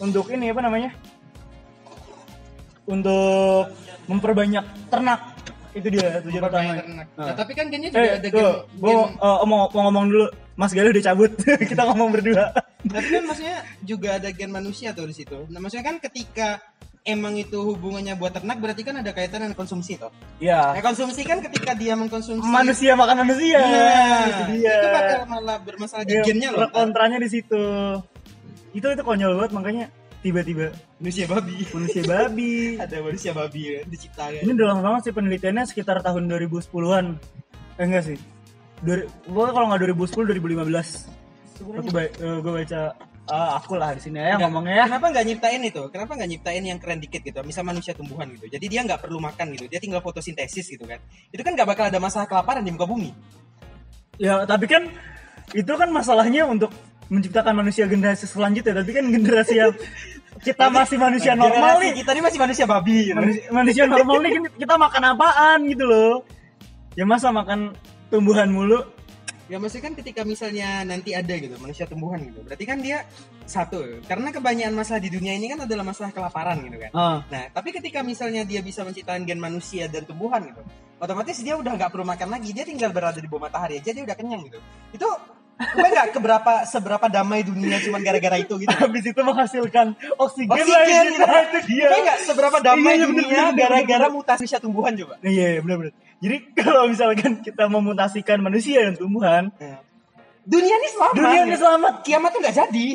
untuk 0.00 0.24
ini 0.28 0.50
apa 0.50 0.60
namanya 0.60 0.90
untuk 2.84 3.64
memperbanyak 4.06 4.64
ternak 4.88 5.20
itu 5.74 5.88
dia 5.90 6.06
tujuan 6.22 6.42
utama. 6.44 6.72
ternak. 6.72 7.06
Nah. 7.12 7.24
Nah, 7.24 7.34
tapi 7.34 7.52
kan 7.52 7.66
gennya 7.66 7.90
juga 7.90 8.00
Eh, 8.00 8.14
ada 8.14 8.28
tuh, 8.28 8.32
gen, 8.32 8.78
gue 8.78 8.92
gen- 8.92 9.14
mau, 9.18 9.62
mau 9.66 9.82
ngomong 9.82 10.04
dulu. 10.06 10.26
Mas 10.54 10.70
Galih 10.70 10.90
udah 10.90 11.04
cabut. 11.04 11.30
Kita 11.70 11.82
ngomong 11.84 12.08
berdua. 12.10 12.54
tapi 12.84 13.08
kan 13.10 13.22
maksudnya 13.24 13.56
juga 13.82 14.08
ada 14.14 14.28
gen 14.30 14.48
manusia 14.48 14.90
tuh 14.90 15.04
di 15.04 15.14
situ. 15.14 15.46
Nah, 15.48 15.58
maksudnya 15.58 15.82
kan 15.84 15.98
ketika 15.98 16.62
emang 17.02 17.34
itu 17.34 17.58
hubungannya 17.58 18.14
buat 18.14 18.32
ternak 18.32 18.56
berarti 18.56 18.80
kan 18.80 18.96
ada 18.96 19.10
kaitan 19.10 19.42
dengan 19.42 19.52
konsumsi 19.52 19.98
toh. 19.98 20.08
Nah, 20.08 20.72
Iya. 20.72 20.80
konsumsi 20.80 21.20
kan 21.20 21.42
ketika 21.42 21.74
dia 21.74 21.92
mengkonsumsi 21.92 22.46
Manusia 22.46 22.94
makan 22.94 23.16
manusia. 23.20 23.58
Iya, 23.58 23.98
itu 24.24 24.42
dia. 24.56 24.72
itu 24.72 24.88
bakal 24.88 25.20
malah 25.26 25.58
bermasalah 25.58 26.02
di 26.02 26.12
Iya, 26.12 26.22
gennya 26.22 26.48
loh. 26.48 26.70
kontranya 26.70 27.18
di 27.18 27.28
situ. 27.28 27.64
Itu 28.70 28.86
itu 28.88 29.02
konyol 29.02 29.36
banget 29.36 29.52
makanya 29.52 29.84
tiba-tiba 30.24 30.72
Manusia 30.96 31.28
babi. 31.28 31.68
manusia 31.68 32.02
babi. 32.08 32.52
ada 32.84 32.96
manusia 33.04 33.32
babi 33.36 33.60
kan 33.76 33.84
diciptakan. 33.92 34.40
Ini 34.40 34.50
udah 34.56 34.66
lama 34.72 34.80
banget 34.80 35.00
sih 35.04 35.12
penelitiannya 35.12 35.64
sekitar 35.68 36.00
tahun 36.00 36.32
2010-an. 36.32 37.06
Eh 37.76 37.84
enggak 37.84 38.04
sih. 38.08 38.18
Dua, 38.80 39.04
gua 39.28 39.52
kalau 39.52 39.68
nggak 39.68 39.84
2010 39.92 40.40
2015. 40.40 41.60
Aku 41.60 41.90
ba 41.92 42.02
eh, 42.08 42.38
gua 42.40 42.52
baca 42.56 42.80
ah, 43.24 43.56
aku 43.56 43.76
lah 43.76 43.96
di 43.96 44.00
sini 44.00 44.20
ya 44.20 44.40
ngomongnya 44.40 44.74
ya. 44.80 44.84
Kenapa 44.88 45.06
nggak 45.12 45.24
nyiptain 45.28 45.60
itu? 45.60 45.82
Kenapa 45.92 46.12
nggak 46.16 46.30
nyiptain 46.32 46.62
yang 46.64 46.78
keren 46.80 47.00
dikit 47.04 47.20
gitu? 47.20 47.38
Misal 47.44 47.68
manusia 47.68 47.92
tumbuhan 47.92 48.32
gitu. 48.32 48.48
Jadi 48.48 48.64
dia 48.64 48.80
nggak 48.80 49.04
perlu 49.04 49.20
makan 49.20 49.52
gitu. 49.52 49.68
Dia 49.68 49.76
tinggal 49.76 50.00
fotosintesis 50.00 50.64
gitu 50.64 50.88
kan. 50.88 51.04
Itu 51.28 51.44
kan 51.44 51.52
nggak 51.52 51.68
bakal 51.68 51.92
ada 51.92 52.00
masalah 52.00 52.24
kelaparan 52.24 52.64
di 52.64 52.72
muka 52.72 52.88
bumi. 52.88 53.12
Ya, 54.16 54.46
tapi 54.48 54.70
kan 54.70 54.88
itu 55.52 55.72
kan 55.76 55.92
masalahnya 55.92 56.48
untuk 56.48 56.72
menciptakan 57.14 57.54
manusia 57.54 57.86
generasi 57.86 58.26
selanjutnya, 58.26 58.82
tapi 58.82 58.90
kan 58.90 59.04
generasi 59.06 59.54
yang 59.62 59.72
kita 60.46 60.66
masih 60.68 60.98
manusia 60.98 61.32
normal 61.38 61.78
nih. 61.78 62.02
Kita 62.02 62.10
ini 62.12 62.22
masih 62.26 62.40
manusia 62.42 62.64
babi 62.66 62.98
gitu. 63.10 63.18
Manusia, 63.18 63.44
manusia 63.54 63.84
normal 63.86 64.18
nih 64.26 64.32
kita 64.58 64.74
makan 64.74 65.02
apaan 65.14 65.58
gitu 65.70 65.84
loh. 65.86 66.14
Ya 66.98 67.06
masa 67.06 67.30
makan 67.30 67.74
tumbuhan 68.10 68.50
mulu? 68.50 68.82
Ya 69.44 69.60
maksudnya 69.60 69.92
kan 69.92 69.94
ketika 70.00 70.24
misalnya 70.24 70.88
nanti 70.88 71.12
ada 71.12 71.36
gitu 71.36 71.52
manusia 71.60 71.84
tumbuhan 71.84 72.16
gitu. 72.24 72.40
Berarti 72.40 72.64
kan 72.64 72.80
dia 72.80 73.04
satu. 73.44 74.00
Karena 74.08 74.32
kebanyakan 74.32 74.72
masalah 74.72 75.04
di 75.04 75.12
dunia 75.12 75.36
ini 75.36 75.52
kan 75.52 75.68
adalah 75.68 75.84
masalah 75.84 76.16
kelaparan 76.16 76.64
gitu 76.64 76.80
kan. 76.80 76.90
Ah. 76.96 77.18
Nah, 77.28 77.44
tapi 77.52 77.76
ketika 77.76 78.00
misalnya 78.00 78.48
dia 78.48 78.64
bisa 78.64 78.88
menciptakan 78.88 79.28
gen 79.28 79.36
manusia 79.36 79.84
dan 79.92 80.08
tumbuhan 80.08 80.48
gitu, 80.48 80.64
otomatis 80.96 81.36
dia 81.44 81.60
udah 81.60 81.76
nggak 81.76 81.92
perlu 81.92 82.08
makan 82.08 82.32
lagi, 82.32 82.56
dia 82.56 82.64
tinggal 82.64 82.88
berada 82.88 83.20
di 83.20 83.28
bawah 83.28 83.52
matahari 83.52 83.84
aja 83.84 83.92
dia 83.92 84.04
udah 84.08 84.16
kenyang 84.16 84.48
gitu. 84.48 84.58
Itu 84.96 85.08
gue 85.54 85.88
nggak 85.88 86.08
keberapa 86.10 86.52
seberapa 86.66 87.06
damai 87.06 87.46
dunia 87.46 87.78
cuma 87.78 88.02
gara-gara 88.02 88.36
itu 88.36 88.54
gitu. 88.58 88.74
Habis 88.74 89.04
itu 89.06 89.20
menghasilkan 89.22 89.94
oksigen, 90.18 90.50
Oksigen 90.50 90.74
lagi. 90.74 91.14
gitu. 91.14 91.22
Nah, 91.22 91.42
itu 91.42 91.58
dia. 91.70 91.86
Gue 91.88 92.00
nggak 92.02 92.18
seberapa 92.26 92.58
damai 92.58 92.82
Iya, 92.82 92.98
iya, 92.98 93.06
dunia 93.06 93.42
gara-gara 93.54 94.06
mutasi 94.10 94.44
tumbuhan 94.58 94.92
coba. 94.98 95.14
Iya, 95.22 95.46
iya 95.54 95.60
benar-benar. 95.62 95.94
Jadi 96.18 96.36
kalau 96.62 96.82
misalkan 96.90 97.32
kita 97.38 97.64
memutasikan 97.66 98.38
manusia 98.42 98.82
dan 98.82 98.94
tumbuhan, 98.98 99.54
Dunia 100.44 100.76
ini 100.76 100.88
selamat. 100.92 101.14
dunia 101.16 101.40
ini 101.48 101.56
selamat. 101.56 101.94
Kiamat 102.04 102.30
tuh 102.36 102.40
nggak 102.44 102.56
jadi. 102.60 102.86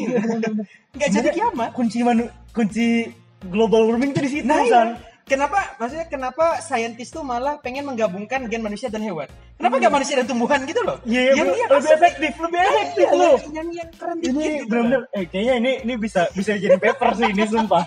Nggak 0.94 1.10
jadi 1.10 1.30
kiamat. 1.34 1.70
Kunci 1.74 1.98
manu 2.06 2.30
kunci 2.54 3.10
global 3.42 3.90
warming 3.90 4.12
itu 4.14 4.22
di 4.22 4.30
situ, 4.30 4.46
Nah, 4.46 4.62
iya. 4.62 5.00
Kenapa? 5.30 5.78
Maksudnya 5.78 6.08
kenapa 6.08 6.58
saintis 6.60 7.08
tuh 7.08 7.22
malah 7.22 7.62
pengen 7.62 7.86
menggabungkan 7.86 8.50
gen 8.50 8.60
manusia 8.60 8.90
dan 8.90 9.00
hewan? 9.00 9.30
Kenapa 9.56 9.78
nggak 9.78 9.94
manusia 9.94 10.16
dan 10.18 10.26
tumbuhan 10.26 10.66
gitu 10.66 10.82
loh? 10.82 10.98
Iya, 11.04 11.22
iya, 11.22 11.32
yang 11.36 11.48
dia 11.48 11.66
lebih 11.70 11.92
efektif, 11.94 12.32
lebih 12.36 12.60
efektif 12.60 13.06
Iya, 13.06 13.14
loh. 13.14 13.38
yang, 13.52 13.68
yang 13.70 13.90
keren 13.94 14.18
dikit 14.18 14.34
Ini 14.34 14.46
gitu 14.50 14.66
benar-benar, 14.68 15.02
eh 15.12 15.24
kayaknya 15.26 15.54
ini 15.56 15.72
ini 15.84 15.94
bisa 15.96 16.22
bisa 16.32 16.52
jadi 16.56 16.76
paper 16.76 17.10
sih 17.14 17.28
ini 17.30 17.44
sumpah. 17.46 17.84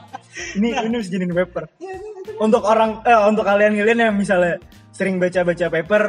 Ini 0.54 0.68
ini 0.87 0.94
bisa 0.94 1.11
jadi 1.11 1.25
paper. 1.26 1.62
Iya, 1.76 1.92
ini- 1.92 2.38
Untuk 2.38 2.62
orang 2.62 3.02
eh 3.02 3.18
untuk 3.26 3.42
kalian-kalian 3.42 3.99
yang 4.00 4.14
misalnya 4.14 4.62
sering 4.88 5.18
baca-baca 5.18 5.66
paper 5.68 6.02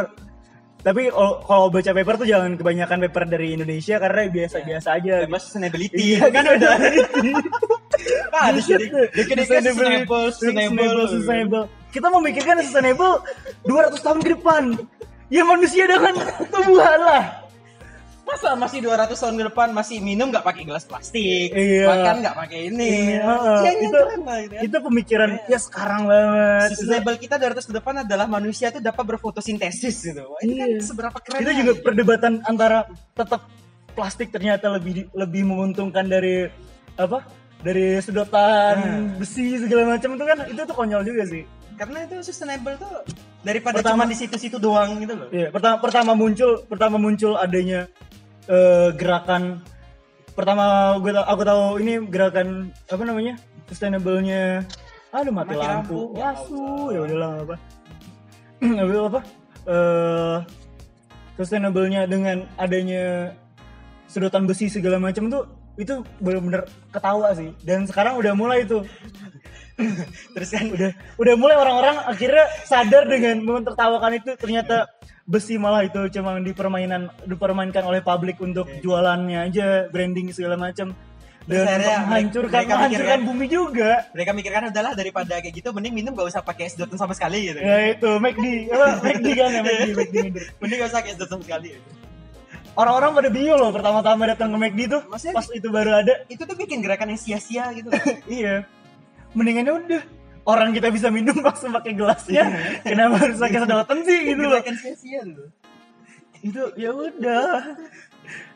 tapi 0.84 1.08
kalau 1.48 1.72
baca 1.72 1.92
paper 1.96 2.16
tuh 2.20 2.28
jangan 2.28 2.60
kebanyakan 2.60 3.08
paper 3.08 3.24
dari 3.25 3.56
Indonesia 3.56 3.96
karena 3.98 4.28
biasa-biasa 4.28 4.88
aja. 4.94 5.24
Tema 5.24 5.40
sustainability 5.40 5.96
Iya 5.96 6.28
kan 6.28 6.44
udah 6.44 6.75
Ah, 8.34 8.50
di 8.50 8.62
sini. 8.62 8.90
Sustainable, 9.14 10.32
sustainable. 10.32 11.06
sustainable. 11.08 11.64
Kita 11.90 12.08
memikirkan 12.10 12.60
sustainable 12.60 13.22
200 13.64 14.00
tahun 14.00 14.20
ke 14.20 14.30
depan. 14.34 14.64
Ya 15.30 15.42
manusia 15.44 15.86
dengan 15.86 16.14
tumbuhan 16.48 17.00
lah. 17.00 17.24
Masa 18.24 18.56
masih 18.56 18.80
200 18.80 19.14
tahun 19.14 19.36
ke 19.36 19.44
depan 19.52 19.68
masih 19.70 20.00
minum 20.00 20.32
nggak 20.32 20.42
pakai 20.42 20.64
gelas 20.64 20.84
plastik, 20.84 21.52
Iya. 21.52 21.86
makan 21.86 22.16
nggak 22.24 22.36
pakai 22.36 22.60
ini. 22.66 22.92
Iya, 23.14 23.36
Ya, 23.62 23.72
itu- 23.76 23.92
keren 23.92 24.22
lah 24.24 24.38
gitu. 24.42 24.54
Itu 24.64 24.78
pemikiran 24.82 25.30
ya 25.46 25.60
sekarang 25.60 26.02
banget. 26.08 26.68
Sustainable 26.72 27.18
kita 27.20 27.36
200 27.36 27.68
ke 27.68 27.74
depan 27.74 27.94
adalah 28.02 28.26
manusia 28.26 28.72
itu 28.72 28.80
dapat 28.80 29.04
berfotosintesis 29.06 29.96
gitu. 30.02 30.24
Wah, 30.24 30.40
Ini 30.40 30.54
kan 30.56 30.70
Iya. 30.72 30.80
seberapa 30.82 31.18
keren. 31.20 31.40
Itu 31.44 31.52
juga 31.54 31.72
perdebatan 31.78 32.34
antara 32.44 32.88
tetap 33.12 33.44
plastik 33.92 34.32
ternyata 34.32 34.72
lebih 34.72 35.12
lebih 35.12 35.44
menguntungkan 35.44 36.08
dari 36.08 36.48
apa? 36.96 37.28
Dari 37.63 37.96
sedotan 37.98 38.75
Nah. 38.75 39.15
besi 39.17 39.55
segala 39.55 39.96
macam 39.96 40.10
itu 40.13 40.24
kan 40.24 40.38
itu 40.46 40.62
tuh 40.62 40.75
konyol 40.75 41.03
juga 41.03 41.24
sih. 41.25 41.43
karena 41.74 42.05
itu 42.05 42.22
sustainable 42.22 42.77
tuh 42.77 43.01
daripada 43.41 43.82
Pertama- 43.82 44.05
cuma 44.05 44.12
di 44.12 44.13
situ-situ 44.13 44.62
doang 44.62 44.93
gitu 45.00 45.17
loh. 45.17 45.25
Iya, 45.34 45.50
pertama 45.50 45.82
pertama 45.82 46.12
muncul 46.13 46.62
pertama 46.63 46.96
muncul 46.98 47.34
adanya 47.34 47.89
eh, 48.46 48.93
gerakan 48.93 49.58
pertama 50.34 50.63
gue 51.01 51.10
tau, 51.10 51.25
aku 51.25 51.41
tahu 51.41 51.63
ini 51.82 51.93
gerakan 52.05 52.48
apa 52.86 53.01
namanya? 53.01 53.41
Sustainable-nya 53.65 54.62
aduh 55.10 55.34
mati, 55.34 55.53
Mati 55.53 55.65
lampu. 55.65 56.13
lampu. 56.13 56.20
Wasu, 56.20 56.63
ya 56.91 57.00
udahlah 57.01 57.27
nggak 57.32 57.46
apa. 57.48 57.55
Itu 58.62 59.00
apa? 59.08 59.20
Eh 59.65 60.38
sustainable-nya 61.34 62.05
dengan 62.05 62.46
adanya 62.55 63.34
sedotan 64.05 64.46
besi 64.46 64.70
segala 64.70 65.01
macam 65.01 65.25
tuh 65.25 65.50
itu 65.74 66.06
benar-benar 66.22 66.70
ketawa 66.94 67.34
sih. 67.34 67.50
Dan 67.65 67.89
sekarang 67.89 68.18
udah 68.18 68.34
mulai 68.38 68.65
tuh. 68.65 68.86
Terus 70.38 70.50
kan 70.53 70.70
udah 70.70 70.92
udah 71.18 71.34
mulai 71.34 71.58
orang-orang 71.58 71.98
akhirnya 72.06 72.46
sadar 72.63 73.10
dengan 73.10 73.42
mentertawakan 73.42 74.22
itu. 74.22 74.38
Ternyata 74.38 74.86
besi 75.25 75.58
malah 75.58 75.88
itu 75.88 75.98
cuma 76.13 76.38
dipermainan 76.38 77.10
dipermainkan 77.25 77.82
oleh 77.82 78.06
publik 78.06 78.38
untuk 78.38 78.70
jualannya 78.84 79.50
aja 79.50 79.89
branding 79.89 80.30
segala 80.30 80.62
macam. 80.62 80.94
Dan 81.44 81.68
menghancurkan 82.08 82.56
mereka 82.56 82.72
menghancurkan 82.72 82.88
mikirkan- 82.88 83.27
bumi 83.27 83.46
juga. 83.51 83.92
mereka 84.15 84.32
mikirkan 84.32 84.63
adalah 84.72 84.96
daripada 84.96 85.44
kayak 85.44 85.51
gitu 85.60 85.75
mending 85.75 85.92
minum 85.92 86.15
gak 86.15 86.32
usah 86.32 86.39
pakai 86.39 86.72
sedotan 86.72 86.96
sama 86.96 87.12
sekali 87.12 87.51
gitu. 87.51 87.60
ya 87.60 87.92
itu 87.92 88.10
McD. 88.15 88.46
Apa 88.72 89.03
McD 89.03 89.27
kan 89.36 89.50
ya 89.51 89.60
McD 89.60 89.89
McD 90.00 90.15
Mending 90.63 90.77
gak 90.80 90.88
usah 90.88 91.00
pakai 91.03 91.12
sedotan 91.20 91.32
sama 91.36 91.44
sekali. 91.44 91.70
Orang-orang 92.74 93.12
pada 93.13 93.30
bingung 93.30 93.60
loh 93.60 93.72
pertama-tama 93.72 94.24
datang 94.27 94.50
ke 94.50 94.58
McD 94.58 94.80
tuh 94.89 95.01
Maksudnya- 95.08 95.36
pas 95.36 95.48
itu 95.50 95.68
baru 95.70 95.92
ada. 95.94 96.13
Itu 96.27 96.44
tuh 96.44 96.56
bikin 96.56 96.82
gerakan 96.82 97.13
yang 97.13 97.22
sia-sia 97.22 97.70
gitu. 97.74 97.89
iya. 98.30 98.65
Mendingannya 99.34 99.74
udah 99.74 100.01
orang 100.44 100.74
kita 100.74 100.89
bisa 100.89 101.08
minum 101.10 101.38
langsung 101.46 101.72
pakai 101.72 101.94
gelasnya. 101.94 102.46
Kenapa 102.82 103.22
harus 103.22 103.38
pakai 103.38 103.60
sedotan 103.62 103.98
sih 104.03 104.20
gitu 104.27 104.42
loh? 104.44 104.60
gerakan 104.60 104.77
sia-sia 104.77 105.22
tuh. 105.25 105.50
itu 106.44 106.60
ya 106.75 106.92
udah. 106.92 107.80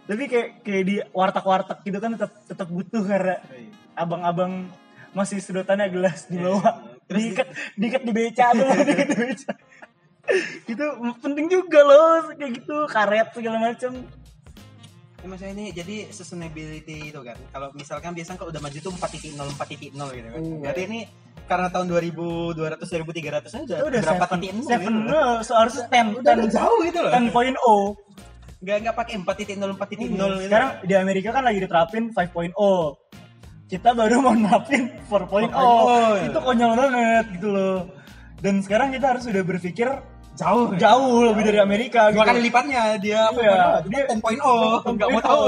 Tapi 0.07 0.24
kayak 0.27 0.50
kayak 0.63 0.83
di 0.83 0.95
warteg-warteg 1.12 1.79
gitu 1.83 1.97
kan 2.00 2.15
tetap 2.15 2.31
tetap 2.43 2.67
butuh 2.67 3.03
karena 3.03 3.39
abang-abang 3.93 4.67
masih 5.15 5.39
sedotannya 5.39 5.88
gelas 5.88 6.27
di 6.27 6.36
bawah. 6.36 6.83
Terus 7.07 7.24
diikat 7.31 7.47
diikat 7.79 8.01
di 8.03 8.12
beca 8.12 8.45
tuh 8.51 8.67
diikat 8.88 9.07
di 9.07 9.17
beca 9.24 9.51
itu 10.72 10.86
penting 11.24 11.48
juga 11.48 11.79
loh 11.84 12.36
kayak 12.36 12.51
gitu 12.62 12.75
karet 12.91 13.27
segala 13.31 13.57
macam 13.72 13.93
Ya, 15.17 15.25
maksudnya 15.25 15.53
ini 15.57 15.65
jadi 15.74 15.96
sustainability 16.13 17.10
itu 17.10 17.19
kan. 17.25 17.34
Kalau 17.50 17.74
misalkan 17.74 18.13
biasanya 18.13 18.38
kalau 18.38 18.53
udah 18.53 18.62
maju 18.62 18.77
tuh 18.77 18.93
4.0 18.93 19.34
4.0 19.34 19.98
gitu 20.13 20.27
kan. 20.29 20.41
Hmm. 20.46 20.62
Jadi 20.62 20.81
ini 20.86 21.00
karena 21.50 21.67
tahun 21.74 21.88
2200 21.89 22.86
2300 22.86 22.86
nya 22.86 23.62
udah, 23.65 23.77
itu 23.81 23.86
udah 23.88 24.01
berapa 24.03 24.25
titik 24.38 24.51
nol 24.53 24.67
seven 24.67 24.93
gitu. 24.93 25.10
no, 25.10 25.24
seharusnya 25.41 25.84
ten 25.89 26.05
Udah, 26.12 26.22
ten 26.22 26.38
udah 26.43 26.51
jauh 26.53 26.79
gitu 26.86 27.00
loh. 27.01 27.12
10.0 27.12 28.62
Enggak 28.62 28.77
enggak 28.84 28.96
pakai 28.98 29.13
4.0 29.17 29.25
4.0 29.25 30.05
gitu. 30.05 30.13
Iya. 30.13 30.27
sekarang 30.46 30.69
di 30.86 30.93
Amerika 30.93 31.29
kan 31.34 31.43
lagi 31.48 31.60
diterapin 31.65 32.03
5.0 32.13 32.53
kita 33.67 33.89
baru 33.98 34.15
mau 34.24 34.36
nerapin 34.38 34.81
4.0 35.12 35.50
4.0, 35.50 36.29
itu 36.29 36.39
konyol 36.39 36.72
banget 36.77 37.25
gitu 37.36 37.50
loh 37.51 37.77
dan 38.38 38.62
sekarang 38.62 38.93
kita 38.93 39.05
harus 39.17 39.24
sudah 39.25 39.43
berpikir 39.43 39.88
jauh 40.38 40.65
jauh 40.77 41.34
lebih 41.34 41.44
dari 41.50 41.60
Amerika 41.60 42.13
dua 42.13 42.24
gitu. 42.24 42.29
kali 42.29 42.39
lipatnya 42.46 42.82
dia 43.01 43.20
apa 43.27 43.39
Iya. 43.41 43.62
dia 43.89 44.01
10.0 44.13 44.94
enggak 44.94 45.08
mau 45.13 45.22
tahu 45.22 45.44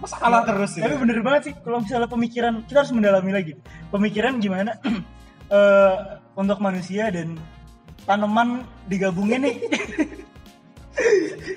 masa 0.00 0.16
kalah 0.16 0.42
terus 0.48 0.72
Tapi 0.76 0.96
gitu. 0.96 1.00
bener 1.04 1.18
banget 1.20 1.42
sih 1.48 1.54
kalau 1.60 1.78
misalnya 1.80 2.08
pemikiran 2.08 2.54
kita 2.64 2.78
harus 2.84 2.92
mendalami 2.92 3.30
lagi. 3.36 3.52
Pemikiran 3.92 4.40
gimana 4.40 4.72
eh, 5.56 5.94
untuk 6.36 6.58
manusia 6.60 7.08
dan 7.12 7.36
tanaman 8.08 8.64
digabungin 8.88 9.44
nih. 9.44 9.56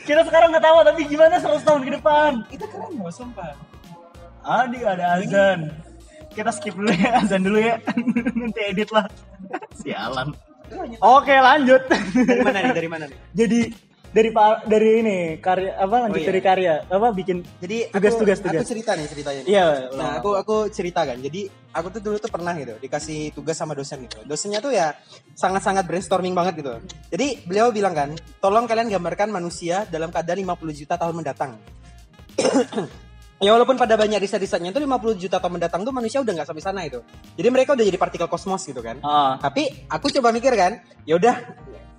kita 0.08 0.24
sekarang 0.28 0.56
nggak 0.56 0.64
tahu 0.64 0.78
tapi 0.88 1.02
gimana 1.08 1.36
100 1.40 1.68
tahun 1.68 1.82
ke 1.88 1.92
depan. 2.00 2.32
itu 2.52 2.66
keren 2.68 2.92
loh 3.00 3.12
sumpah 3.12 3.56
Adi 4.44 4.84
ada 4.84 5.20
azan. 5.20 5.72
Kita 6.36 6.52
skip 6.52 6.76
dulu 6.76 6.92
ya 6.92 7.24
azan 7.24 7.48
dulu 7.48 7.60
ya. 7.64 7.80
Nanti 8.40 8.60
edit 8.76 8.92
lah. 8.92 9.08
Sialan. 9.80 10.36
Oke 11.00 11.36
lanjut. 11.36 11.82
dari 11.88 12.42
mana 12.42 12.58
nih 12.60 12.74
dari 12.74 12.90
mana 12.90 13.04
nih 13.08 13.18
Jadi 13.40 13.60
dari 14.14 14.30
dari 14.70 14.90
ini 15.02 15.18
karya 15.42 15.74
apa 15.74 16.06
lanjut 16.06 16.14
Oh, 16.14 16.22
iya. 16.22 16.30
dari 16.30 16.42
karya 16.46 16.74
apa 16.86 17.08
bikin 17.10 17.42
jadi 17.58 17.90
aku- 17.90 17.98
Tugas, 17.98 18.14
tugas, 18.14 18.38
aku 18.46 18.62
cerita 18.62 18.94
nih 18.94 19.06
ceritanya 19.10 19.42
nih. 19.42 19.50
iya 19.50 19.66
Nah, 19.98 20.22
aku 20.22 20.38
aku 20.38 20.56
cerita 20.70 21.02
kan. 21.02 21.18
Jadi 21.18 21.50
aku 21.74 21.88
tuh 21.90 22.02
dulu 22.06 22.16
tuh 22.22 22.30
pernah 22.30 22.54
gitu 22.54 22.78
dikasih 22.78 23.34
tugas 23.34 23.58
sama 23.58 23.74
dosen 23.74 24.06
gitu. 24.06 24.22
Dosennya 24.22 24.62
tuh 24.62 24.70
ya 24.70 24.94
sangat-sangat 25.34 25.90
brainstorming 25.90 26.38
banget 26.38 26.62
gitu. 26.62 26.78
Jadi 27.10 27.42
beliau 27.50 27.74
bilang 27.74 27.98
kan, 27.98 28.10
tolong 28.38 28.70
kalian 28.70 28.94
gambarkan 28.94 29.34
manusia 29.34 29.90
dalam 29.90 30.14
keadaan 30.14 30.46
50 30.46 30.62
juta 30.78 30.94
tahun 30.94 31.18
mendatang. 31.18 31.58
ya 33.44 33.52
walaupun 33.52 33.76
pada 33.76 34.00
banyak 34.00 34.24
riset-risetnya 34.24 34.72
tuh 34.72 34.80
50 34.80 35.20
juta 35.20 35.38
tahun 35.38 35.60
mendatang 35.60 35.84
tuh 35.84 35.92
manusia 35.92 36.24
udah 36.24 36.32
nggak 36.32 36.48
sampai 36.48 36.64
sana 36.64 36.82
itu. 36.88 37.04
Jadi 37.36 37.48
mereka 37.52 37.76
udah 37.76 37.84
jadi 37.84 38.00
partikel 38.00 38.32
kosmos 38.32 38.64
gitu 38.64 38.80
kan. 38.80 39.04
ah 39.04 39.36
Tapi 39.38 39.88
aku 39.92 40.08
coba 40.16 40.32
mikir 40.32 40.56
kan, 40.56 40.80
ya 41.04 41.20
udah 41.20 41.36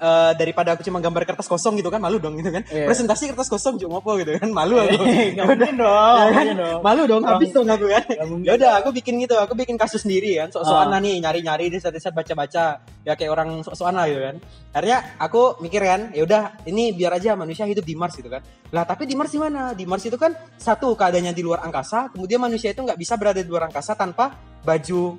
eh, 0.00 0.32
daripada 0.34 0.74
aku 0.74 0.82
cuma 0.82 0.98
gambar 0.98 1.22
kertas 1.24 1.46
kosong 1.46 1.78
gitu 1.78 1.88
kan 1.90 2.00
malu 2.02 2.18
dong 2.18 2.34
gitu 2.38 2.50
kan. 2.50 2.62
Iya. 2.68 2.86
Presentasi 2.90 3.30
kertas 3.30 3.48
kosong 3.48 3.78
cuma 3.78 3.98
apa 4.02 4.10
gitu 4.22 4.34
kan 4.38 4.48
malu 4.50 4.78
aku. 4.80 5.04
nggak 5.04 5.46
mungkin 5.46 5.74
dong 5.78 6.18
Ya 6.24 6.30
kan? 6.34 6.46
Malu 6.82 7.02
dong, 7.06 7.22
habis 7.24 7.50
dong 7.52 7.68
aku 7.70 7.86
kan. 7.88 8.04
Ya 8.42 8.52
udah, 8.58 8.70
aku 8.82 8.90
bikin 8.92 9.20
gitu, 9.22 9.34
aku 9.38 9.54
bikin 9.54 9.76
kasus 9.78 10.02
sendiri 10.04 10.38
kan. 10.38 10.48
Sok-sokan 10.50 10.92
Ah. 10.94 11.00
nih, 11.00 11.18
nyari-nyari 11.22 11.70
di 11.70 11.78
riset 11.80 12.12
baca-baca. 12.12 12.84
Ya 13.04 13.12
kayak 13.16 13.30
orang 13.32 13.48
sok-sokan 13.62 13.94
lah 13.96 14.06
gitu 14.08 14.20
kan. 14.20 14.36
Akhirnya 14.74 14.98
aku 15.20 15.60
mikir 15.62 15.80
kan, 15.84 16.10
ya 16.16 16.22
udah, 16.24 16.42
ini 16.66 16.92
biar 16.96 17.16
aja 17.16 17.36
manusia 17.36 17.64
hidup 17.68 17.84
di 17.84 17.94
Mars 17.94 18.16
gitu 18.16 18.28
kan. 18.32 18.40
Lah, 18.72 18.82
tapi 18.88 19.06
di 19.06 19.14
Mars 19.14 19.30
di 19.30 19.38
mana? 19.38 19.72
Di 19.76 19.84
Mars 19.86 20.02
itu 20.04 20.16
kan 20.18 20.34
satu 20.56 20.96
keadaannya 20.98 21.30
di 21.30 21.42
luar 21.44 21.62
angkasa, 21.62 22.10
kemudian 22.10 22.40
manusia 22.42 22.72
itu 22.72 22.80
nggak 22.82 22.98
bisa 22.98 23.14
berada 23.14 23.38
di 23.38 23.46
luar 23.46 23.70
angkasa 23.70 23.94
tanpa 23.94 24.34
baju 24.64 25.16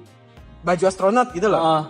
baju 0.66 0.84
astronot 0.90 1.30
gitu 1.32 1.46
loh. 1.48 1.62
Ah. 1.62 1.84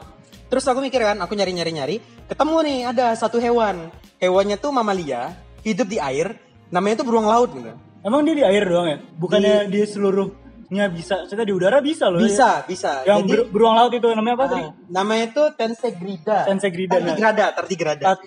Terus 0.46 0.66
aku 0.66 0.80
mikir 0.80 1.02
kan, 1.02 1.18
aku 1.20 1.34
nyari-nyari-nyari, 1.34 2.00
ketemu 2.30 2.56
nih 2.62 2.80
ada 2.90 3.06
satu 3.18 3.42
hewan. 3.42 3.90
Hewannya 4.22 4.56
tuh 4.56 4.70
mamalia, 4.70 5.34
hidup 5.62 5.90
di 5.90 5.98
air, 5.98 6.38
namanya 6.70 7.02
tuh 7.02 7.08
beruang 7.08 7.28
laut 7.30 7.50
gitu. 7.54 7.72
emang 8.06 8.22
dia 8.22 8.36
di 8.38 8.46
air 8.46 8.64
doang 8.66 8.88
ya 8.90 8.98
bukannya 9.18 9.70
di, 9.70 9.82
seluruhnya 9.86 10.86
bisa 10.90 11.26
kita 11.26 11.42
di 11.42 11.54
udara 11.54 11.82
bisa 11.82 12.10
loh 12.10 12.22
Bisa, 12.22 12.66
bisa. 12.66 13.02
ya. 13.06 13.18
yang 13.18 13.26
Jadi, 13.26 13.32
ber- 13.34 13.48
beruang 13.50 13.76
laut 13.78 13.94
itu 13.94 14.08
namanya 14.12 14.36
apa 14.38 14.46
tadi 14.50 14.66
ah, 14.66 14.72
namanya 14.90 15.26
tuh 15.34 15.48
Tensegrida. 15.54 16.38
Tensegrida, 16.46 16.96
nah. 17.02 17.14
Tardigrada, 17.14 17.46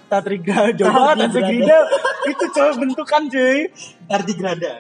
tardigrada. 0.09 0.75
Jauh 0.75 0.91
banget 0.91 1.17
Tatrigrada 1.31 1.79
itu 2.27 2.45
coba 2.55 2.71
bentukan 2.79 3.23
cuy 3.27 3.59
Tardigrada. 4.07 4.73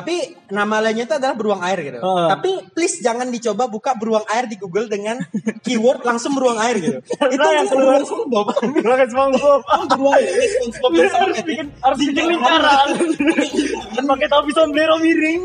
Tapi 0.00 0.16
nama 0.52 0.76
lainnya 0.84 1.04
itu 1.08 1.14
adalah 1.16 1.34
beruang 1.34 1.62
air 1.64 1.78
gitu. 1.80 1.98
Ah. 2.04 2.36
Tapi 2.36 2.50
please 2.76 3.00
jangan 3.00 3.28
dicoba 3.32 3.64
buka 3.66 3.96
beruang 3.96 4.26
air 4.28 4.44
di 4.44 4.56
Google 4.60 4.86
dengan 4.86 5.20
keyword 5.64 6.04
langsung 6.04 6.36
beruang 6.36 6.60
air 6.60 6.76
gitu. 6.78 6.98
itu 7.36 7.46
yang 7.48 7.66
keluar. 7.66 8.00
beruang 8.00 8.04
SpongeBob. 8.04 8.46
Beruang 8.84 9.00
SpongeBob 9.08 9.60
beruang 9.88 10.14
air 10.20 10.26
SpongeBob 10.74 10.90
harus 11.16 11.38
bikin 11.42 11.66
harus 11.80 11.98
bikin 12.00 12.24
lingkaran 12.36 12.88
dan 13.96 14.04
pakai 14.04 14.28
topi 14.28 14.50
sombrero 14.52 14.94
miring 15.00 15.42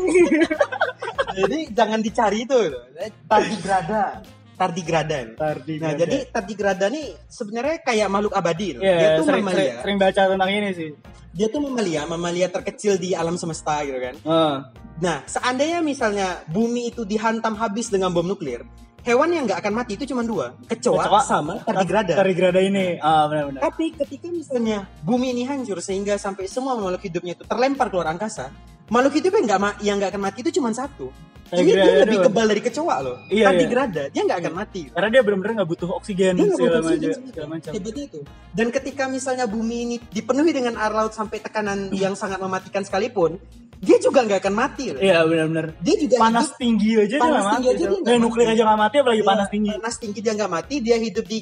Jadi 1.32 1.58
jangan 1.72 2.00
dicari 2.04 2.44
itu. 2.44 2.56
gitu. 2.68 2.78
Tardigrada. 3.26 4.20
Tardigrada. 4.62 5.16
ini. 5.18 5.32
Tardigrada. 5.34 5.82
Nah, 5.82 5.92
jadi 5.98 6.16
tardigrada 6.30 6.86
nih 6.86 7.06
sebenarnya 7.26 7.76
kayak 7.82 8.08
makhluk 8.08 8.32
abadi. 8.32 8.78
loh. 8.78 8.82
Iya, 8.86 8.94
Dia 8.94 9.08
tuh 9.18 9.24
sering, 9.26 9.44
mamalia. 9.44 9.58
sering, 9.58 9.74
sering 9.82 9.96
baca 9.98 10.20
tentang 10.30 10.50
ini 10.50 10.70
sih. 10.70 10.90
Dia 11.32 11.46
tuh 11.48 11.60
mamalia, 11.60 12.02
mamalia 12.04 12.48
terkecil 12.48 13.00
di 13.00 13.16
alam 13.16 13.34
semesta 13.34 13.80
gitu 13.82 13.98
kan. 13.98 14.14
Ah. 14.28 14.56
Nah, 15.00 15.24
seandainya 15.24 15.80
misalnya 15.80 16.44
bumi 16.46 16.92
itu 16.92 17.02
dihantam 17.02 17.56
habis 17.56 17.88
dengan 17.88 18.12
bom 18.12 18.22
nuklir, 18.22 18.62
hewan 19.02 19.34
yang 19.34 19.48
nggak 19.50 19.58
akan 19.64 19.74
mati 19.74 19.98
itu 19.98 20.06
cuma 20.06 20.22
dua, 20.22 20.54
kecoa, 20.70 21.02
Kecoa, 21.02 21.20
sama 21.24 21.54
tardigrada. 21.64 22.14
Tardigrada 22.14 22.60
ini. 22.62 23.00
Ah, 23.02 23.26
benar-benar. 23.26 23.64
Tapi 23.66 23.96
ketika 23.98 24.30
misalnya 24.30 24.86
bumi 25.02 25.32
ini 25.34 25.42
hancur 25.42 25.80
sehingga 25.82 26.14
sampai 26.20 26.46
semua 26.46 26.78
makhluk 26.78 27.02
hidupnya 27.02 27.34
itu 27.34 27.42
terlempar 27.48 27.90
keluar 27.90 28.12
angkasa, 28.12 28.52
makhluk 28.88 29.14
hidup 29.20 29.32
yang 29.36 29.44
nggak 29.46 29.60
yang 29.84 29.96
nggak 30.00 30.10
akan 30.14 30.22
mati 30.22 30.38
itu 30.42 30.50
cuma 30.58 30.72
satu. 30.74 31.12
Jadi 31.52 31.68
dia 31.68 31.84
Tardigrada 31.84 32.02
lebih 32.08 32.18
kebal 32.24 32.46
dari 32.48 32.62
kecoa 32.64 32.96
loh. 33.04 33.16
Iya, 33.28 33.36
iya. 33.36 33.44
tardigrada, 33.52 34.02
dia 34.08 34.22
nggak 34.24 34.38
akan 34.40 34.54
mati. 34.56 34.82
Karena 34.88 35.08
dia 35.12 35.20
benar-benar 35.20 35.52
nggak 35.60 35.68
butuh 35.68 35.88
oksigen 36.00 36.32
Dia 36.32 36.48
segala 36.48 36.80
butuh 36.80 36.80
oksigen 36.88 37.18
Segala 37.28 37.48
macam. 37.52 37.70
Itu. 37.76 38.20
Dan 38.56 38.66
ketika 38.72 39.04
misalnya 39.12 39.44
bumi 39.44 39.76
ini 39.84 39.96
dipenuhi 40.00 40.52
dengan 40.56 40.80
air 40.80 40.96
laut 40.96 41.12
sampai 41.12 41.44
tekanan 41.44 41.92
yang 42.02 42.16
sangat 42.16 42.40
mematikan 42.40 42.80
sekalipun, 42.88 43.36
dia 43.84 44.00
juga 44.00 44.24
nggak 44.24 44.40
akan 44.48 44.54
mati 44.56 44.96
loh. 44.96 45.00
Iya 45.04 45.28
benar-benar. 45.28 45.66
Dia 45.84 45.94
juga 46.00 46.14
Panas 46.16 46.48
hidup 46.48 46.56
tinggi 46.56 46.90
aja 46.96 47.04
dia 47.04 47.20
Panas 47.20 47.42
nggak 47.44 47.52
tinggi 47.52 47.68
mati. 47.68 47.76
aja 47.76 47.86
dia 48.00 48.16
nuklir 48.16 48.46
aja 48.48 48.62
nggak 48.64 48.80
mati, 48.80 48.96
apalagi 48.96 49.20
Iya, 49.20 49.28
panas 49.28 49.48
tinggi. 49.52 49.70
Panas 49.76 49.96
tinggi 50.00 50.18
dia 50.24 50.32
nggak 50.32 50.52
mati, 50.56 50.74
dia 50.80 50.96
hidup 50.96 51.24
di 51.28 51.38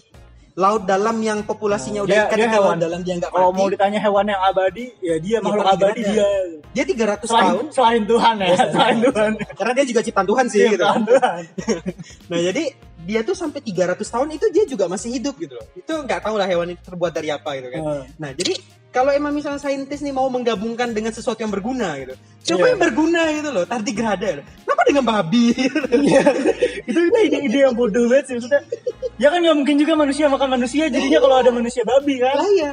laut 0.55 0.83
dalam 0.83 1.17
yang 1.19 1.43
populasinya 1.43 2.03
udah 2.03 2.11
Dia, 2.11 2.23
ikan 2.27 2.37
dia 2.37 2.47
di 2.47 2.51
laut 2.51 2.65
hewan. 2.67 2.79
dalam 2.79 3.01
dia 3.01 3.15
nggak 3.17 3.31
Kalau 3.31 3.51
mau 3.51 3.67
ditanya 3.67 3.99
hewan 4.01 4.27
yang 4.27 4.43
abadi, 4.43 4.85
ya 4.99 5.17
dia 5.17 5.37
makhluk 5.39 5.67
abadi 5.69 6.01
dia. 6.03 6.27
Dia 6.71 6.85
300 6.85 7.27
Selain, 7.27 7.45
tahun 7.51 7.67
selain 7.71 8.03
Tuhan 8.05 8.35
ya, 8.39 8.49
selain 8.69 8.99
Tuhan. 9.01 9.33
karena 9.55 9.73
dia 9.75 9.85
juga 9.87 10.01
ciptaan 10.03 10.27
Tuhan 10.27 10.45
sih 10.47 10.59
Iya, 10.61 10.71
gitu. 10.75 10.85
Tuhan. 10.85 11.43
nah, 12.31 12.41
jadi 12.41 12.65
dia 13.07 13.21
tuh 13.25 13.33
sampai 13.35 13.61
300 13.65 13.97
tahun 14.01 14.29
itu 14.37 14.47
dia 14.53 14.65
juga 14.69 14.85
masih 14.87 15.15
hidup 15.17 15.35
gitu 15.41 15.57
loh. 15.57 15.67
Itu 15.73 15.93
nggak 16.05 16.21
tahu 16.25 16.35
lah 16.37 16.47
hewan 16.49 16.75
itu 16.75 16.83
terbuat 16.85 17.13
dari 17.13 17.29
apa 17.33 17.57
gitu 17.57 17.69
kan. 17.73 17.81
Hmm. 17.81 18.05
Nah, 18.21 18.31
jadi 18.37 18.55
kalau 18.91 19.15
emang 19.15 19.31
misalnya 19.31 19.63
saintis 19.63 20.03
nih 20.03 20.11
mau 20.11 20.27
menggabungkan 20.27 20.91
dengan 20.91 21.15
sesuatu 21.15 21.39
yang 21.39 21.55
berguna 21.55 21.95
gitu. 22.03 22.15
Coba 22.55 22.65
Iya. 22.67 22.71
yang 22.75 22.81
berguna 22.83 23.23
gitu 23.31 23.49
loh, 23.55 23.65
tardigrada. 23.65 24.43
Kenapa 24.43 24.83
dengan 24.89 25.05
babi? 25.07 25.55
Iya. 25.55 26.23
itu 26.91 26.99
itu 27.07 27.19
ide-ide 27.31 27.59
yang 27.71 27.75
bodoh 27.79 28.11
banget 28.11 28.25
sih 28.31 28.35
maksudnya. 28.41 28.63
Ya 29.21 29.29
kan 29.31 29.39
nggak 29.45 29.57
mungkin 29.57 29.77
juga 29.79 29.95
manusia 29.95 30.27
makan 30.27 30.49
manusia, 30.59 30.91
jadinya 30.91 31.21
kalau 31.23 31.37
ada 31.39 31.51
manusia 31.55 31.87
babi 31.87 32.19
kan. 32.19 32.35
lah 32.35 32.51
iya. 32.51 32.73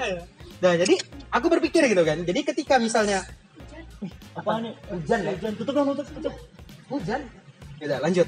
Nah, 0.57 0.73
jadi 0.73 0.95
aku 1.29 1.45
berpikir 1.53 1.85
gitu 1.85 2.01
kan. 2.01 2.17
Jadi 2.25 2.39
ketika 2.41 2.81
misalnya 2.81 3.21
Apa 4.37 4.61
nih? 4.61 4.73
Hujan 4.93 5.19
ya? 5.25 5.31
Hujan. 5.33 5.53
Tutup 5.57 5.73
dong, 5.73 5.89
tutup, 5.97 6.05
tutup. 6.17 6.33
hujan, 6.87 7.21
ya 7.81 7.85
udah, 7.89 7.99
lanjut. 8.05 8.27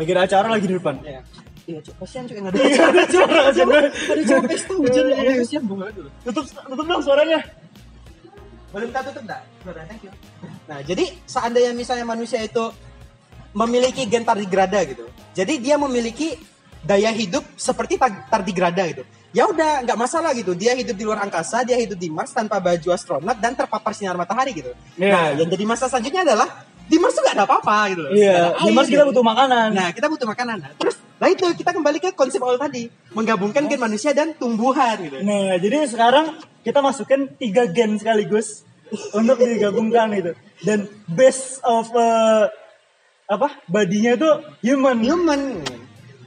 Lagi 0.00 0.10
ada 0.16 0.22
acara 0.24 0.46
lagi 0.48 0.64
di 0.64 0.74
depan. 0.80 0.96
Ya. 1.04 1.20
Iya, 1.68 1.78
cuk, 1.84 1.94
kasihan 2.00 2.24
yang 2.32 2.48
ada. 2.48 2.56
Iya, 2.56 2.82
ada 2.88 3.00
kasihan 3.04 3.68
banget. 3.68 3.92
Ada 3.92 4.22
cowok 4.24 4.42
pesta 4.48 4.72
hujan 4.74 5.04
ya, 5.04 5.16
Iya. 5.20 5.32
kasihan 5.44 5.64
dulu. 5.68 6.08
Tutup, 6.24 6.44
tutup 6.48 6.86
dong 6.88 7.02
suaranya. 7.04 7.38
Boleh 8.72 8.84
minta 8.88 9.00
tutup 9.04 9.22
enggak? 9.28 9.42
Sudah, 9.60 9.84
thank 9.84 10.02
you. 10.02 10.12
Nah, 10.64 10.78
jadi 10.80 11.04
seandainya 11.28 11.72
misalnya 11.76 12.06
manusia 12.08 12.40
itu 12.40 12.64
memiliki 13.52 14.08
gen 14.08 14.24
tardigrada 14.24 14.80
gitu. 14.88 15.04
Jadi 15.36 15.60
dia 15.60 15.76
memiliki 15.76 16.38
daya 16.80 17.12
hidup 17.12 17.44
seperti 17.60 18.00
tar- 18.00 18.24
tardigrada 18.32 18.82
gitu. 18.88 19.04
Ya 19.30 19.46
udah, 19.46 19.84
nggak 19.86 19.98
masalah 20.00 20.32
gitu. 20.34 20.56
Dia 20.56 20.74
hidup 20.74 20.96
di 20.96 21.04
luar 21.06 21.22
angkasa, 21.22 21.62
dia 21.62 21.76
hidup 21.78 21.98
di 22.00 22.10
Mars 22.10 22.34
tanpa 22.34 22.58
baju 22.58 22.88
astronot 22.90 23.36
dan 23.38 23.52
terpapar 23.54 23.92
sinar 23.94 24.16
matahari 24.18 24.56
gitu. 24.56 24.72
Iya. 24.98 25.12
Nah, 25.12 25.26
yang 25.38 25.48
jadi 25.50 25.64
masalah 25.68 25.90
selanjutnya 25.92 26.22
adalah 26.26 26.48
di 26.90 26.96
Mars 26.98 27.14
tuh 27.14 27.22
nggak 27.22 27.36
ada 27.38 27.44
apa-apa 27.46 27.76
gitu 27.94 28.00
loh. 28.02 28.10
Iya, 28.10 28.34
ada 28.34 28.58
di 28.58 28.66
air 28.66 28.74
Mars 28.74 28.88
kita 28.90 29.02
gitu. 29.06 29.10
butuh 29.14 29.24
makanan. 29.24 29.68
Nah, 29.70 29.88
kita 29.94 30.06
butuh 30.10 30.26
makanan. 30.26 30.56
Nah, 30.58 30.70
terus, 30.74 30.96
nah 31.22 31.28
itu 31.30 31.46
kita 31.54 31.70
kembali 31.70 31.98
ke 32.02 32.10
konsep 32.18 32.42
awal 32.42 32.58
tadi, 32.58 32.90
menggabungkan 33.14 33.70
gen 33.70 33.78
manusia 33.78 34.10
dan 34.10 34.34
tumbuhan 34.34 34.98
gitu. 34.98 35.22
Nah, 35.22 35.54
jadi 35.62 35.86
sekarang 35.86 36.34
kita 36.66 36.82
masukkan 36.82 37.30
tiga 37.38 37.70
gen 37.70 37.94
sekaligus 37.94 38.66
untuk 39.14 39.38
digabungkan 39.38 40.10
itu. 40.18 40.34
Dan 40.66 40.90
base 41.06 41.62
of 41.62 41.86
uh, 41.94 42.50
apa? 43.30 43.62
Badinya 43.70 44.18
itu 44.18 44.30
human. 44.66 44.98
Human. 45.06 45.40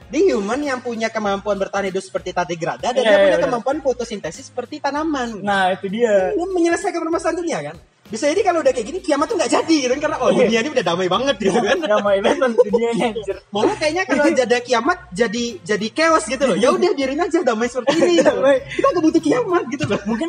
Di 0.08 0.30
human 0.30 0.60
yang 0.62 0.78
punya 0.78 1.10
kemampuan 1.10 1.58
bertahan 1.58 1.90
hidup 1.90 2.00
seperti 2.00 2.30
tardigrada 2.32 2.94
dan 2.94 3.02
Iya, 3.02 3.02
dia 3.02 3.12
iya, 3.12 3.20
punya 3.20 3.38
benar. 3.38 3.46
kemampuan 3.50 3.78
fotosintesis 3.82 4.48
seperti 4.48 4.80
tanaman. 4.80 5.42
Nah, 5.44 5.74
itu 5.74 5.90
dia. 5.92 6.32
Ini 6.32 6.44
menyelesaikan 6.54 7.02
permasalahan 7.02 7.36
dunia 7.36 7.58
kan? 7.60 7.76
Bisa 8.14 8.30
jadi 8.30 8.46
kalau 8.46 8.62
udah 8.62 8.70
kayak 8.70 8.86
gini 8.86 8.98
kiamat 9.02 9.26
tuh 9.26 9.34
nggak 9.34 9.50
jadi 9.50 9.74
gitu 9.74 9.90
kan 9.98 10.00
karena 10.06 10.16
oh 10.22 10.30
dunia 10.30 10.60
ini 10.62 10.70
udah 10.70 10.84
damai 10.86 11.08
banget 11.10 11.36
gitu 11.42 11.58
kan. 11.58 11.78
Ramai 11.98 12.16
banget 12.22 12.50
dunianya 12.62 13.06
anjir. 13.10 13.36
Malah 13.50 13.74
kayaknya 13.74 14.02
kalau 14.06 14.22
ada 14.46 14.58
kiamat 14.62 14.98
jadi 15.10 15.44
jadi 15.66 15.86
chaos 15.90 16.24
gitu 16.30 16.44
loh. 16.46 16.54
Ya 16.54 16.70
udah 16.70 16.94
biarin 16.94 17.18
aja 17.18 17.42
damai 17.42 17.66
seperti 17.66 17.98
ini. 17.98 18.22
Gitu. 18.22 18.30
Damai. 18.30 18.62
Kita 18.70 18.86
nggak 18.86 19.02
butuh 19.02 19.22
kiamat 19.26 19.64
gitu 19.66 19.84
loh. 19.90 20.00
Mungkin 20.06 20.28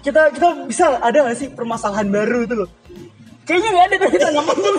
kita 0.00 0.22
kita 0.32 0.48
bisa 0.64 0.84
ada 1.04 1.18
gak 1.28 1.36
sih 1.36 1.48
permasalahan 1.52 2.08
baru 2.08 2.48
itu 2.48 2.54
loh? 2.64 2.70
Kayaknya 3.44 3.68
nggak 3.76 3.84
ada 3.84 3.96
tapi 4.00 4.16
tanaman 4.16 4.56
tuh 4.56 4.72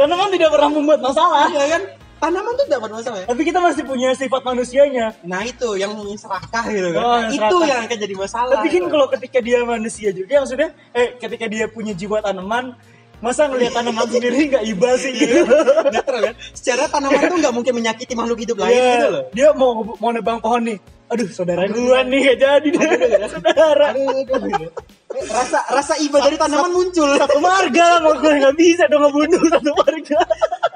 tanaman 0.00 0.28
tidak 0.32 0.50
pernah 0.56 0.70
membuat 0.72 1.00
masalah. 1.04 1.52
Ya 1.52 1.66
kan? 1.68 1.82
Tanaman 2.18 2.52
tuh 2.58 2.66
dapat 2.66 2.90
masalah 2.90 3.18
ya. 3.22 3.26
Tapi 3.30 3.42
kita 3.46 3.58
masih 3.62 3.82
punya 3.86 4.10
sifat 4.18 4.42
manusianya. 4.42 5.14
Nah 5.22 5.46
itu 5.46 5.78
yang 5.78 5.94
serakah 6.18 6.64
gitu 6.66 6.88
kan. 6.90 7.02
Oh, 7.02 7.18
yang 7.22 7.30
itu 7.30 7.46
serakah. 7.46 7.68
yang 7.70 7.80
akan 7.86 7.98
jadi 8.02 8.14
masalah. 8.18 8.54
Tapi 8.58 8.68
kan 8.74 8.84
kalau 8.90 9.06
ketika 9.14 9.38
dia 9.38 9.58
manusia 9.62 10.08
juga 10.10 10.34
maksudnya 10.42 10.68
eh 10.90 11.14
ketika 11.14 11.46
dia 11.46 11.64
punya 11.70 11.94
jiwa 11.94 12.18
tanaman 12.18 12.74
masa 13.18 13.46
ngelihat 13.46 13.74
tanaman 13.74 14.06
sendiri 14.14 14.50
nggak 14.50 14.64
iba 14.66 14.90
sih 14.98 15.10
gitu. 15.14 15.46
Natural 15.94 16.20
kan? 16.30 16.34
Secara 16.50 16.82
tanaman 16.90 17.20
tuh 17.22 17.38
nggak 17.38 17.54
mungkin 17.54 17.72
menyakiti 17.78 18.12
makhluk 18.18 18.38
hidup 18.42 18.56
lain 18.58 18.74
Iya, 18.74 18.90
gitu 18.90 19.08
loh. 19.14 19.24
Dia 19.30 19.48
mau 19.54 19.70
mau 20.02 20.10
nebang 20.10 20.42
pohon 20.42 20.74
nih. 20.74 20.78
Aduh, 21.08 21.24
saudara 21.32 21.64
gua 21.70 22.04
nih 22.04 22.20
gak 22.20 22.36
jadi 22.36 22.68
deh. 22.68 22.88
Saudara. 23.32 23.96
Aduh, 23.96 24.12
aduh, 24.28 24.44
gitu. 24.44 24.68
Rasa 25.08 25.64
rasa 25.72 25.94
iba 26.04 26.20
dari 26.20 26.36
tanaman 26.36 26.68
muncul. 26.68 27.08
Satu 27.16 27.40
marga 27.40 27.96
lah 27.96 27.98
mau 28.04 28.12
gue 28.20 28.28
nggak 28.28 28.56
bisa 28.60 28.84
dong 28.92 29.08
ngebunuh 29.08 29.40
satu 29.48 29.72
marga. 29.72 30.20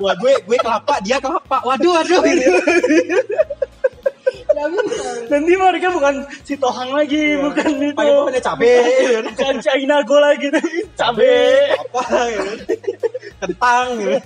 Wah 0.00 0.14
gue 0.16 0.32
gue 0.48 0.56
kelapa 0.56 0.94
dia 1.04 1.20
kelapa. 1.20 1.60
Waduh 1.60 1.92
waduh. 2.00 2.20
Nanti 5.28 5.52
mereka 5.56 5.88
bukan 5.92 6.24
si 6.44 6.56
Tohang 6.56 6.92
lagi, 6.96 7.36
bukan 7.40 7.72
itu. 7.82 7.96
Pakai 7.96 8.12
pokoknya 8.12 8.40
cabe, 8.44 8.74
Bukan 9.32 9.54
China 9.64 9.96
Go 10.04 10.16
lagi, 10.20 10.48
cabe. 10.92 11.36
apa, 11.72 12.04
gitu. 12.30 12.52
kentang, 13.40 13.86
gitu. 14.00 14.20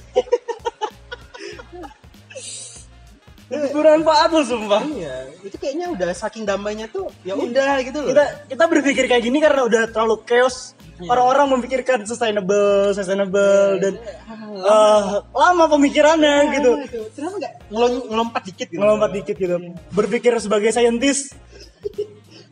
Bermanfaat 3.46 4.34
loh 4.34 4.42
sumpah. 4.42 4.82
Iya, 4.82 5.30
itu 5.46 5.54
kayaknya 5.54 5.86
udah 5.94 6.10
saking 6.10 6.42
damainya 6.42 6.90
tuh, 6.90 7.06
ya 7.22 7.38
udah 7.38 7.78
gitu 7.78 8.02
loh. 8.02 8.10
Kita 8.10 8.24
kita 8.50 8.64
berpikir 8.66 9.04
kayak 9.06 9.22
gini 9.22 9.38
karena 9.38 9.62
udah 9.62 9.82
terlalu 9.86 10.18
chaos. 10.26 10.74
Orang-orang 10.96 11.54
memikirkan 11.54 12.08
sustainable, 12.08 12.90
sustainable 12.96 13.76
dan 13.78 13.94
eh, 14.00 15.02
lama 15.30 15.64
pemikirannya 15.68 16.36
gitu. 16.58 16.70
Gitu. 16.88 17.00
Kenapa 17.14 17.34
nggak 17.38 17.52
ngelom- 17.68 18.06
ngelompat 18.10 18.42
dikit 18.48 18.66
gitu? 18.72 18.80
Ngelompat 18.80 19.10
dikit 19.12 19.36
gitu. 19.36 19.56
Berpikir 19.92 20.32
sebagai 20.42 20.72
saintis. 20.72 21.36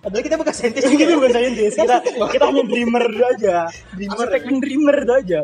Padahal 0.05 0.23
kita 0.23 0.37
bukan 0.37 0.55
saintis. 0.55 0.85
kita 0.85 1.17
bukan 1.17 1.33
saintis, 1.33 1.73
kita 1.75 1.97
kita 2.05 2.45
hanya 2.45 2.63
dreamer 2.69 3.05
aja. 3.35 3.57
Dreamer. 3.97 4.29
Dreamer 4.61 4.99
aja. 5.11 5.41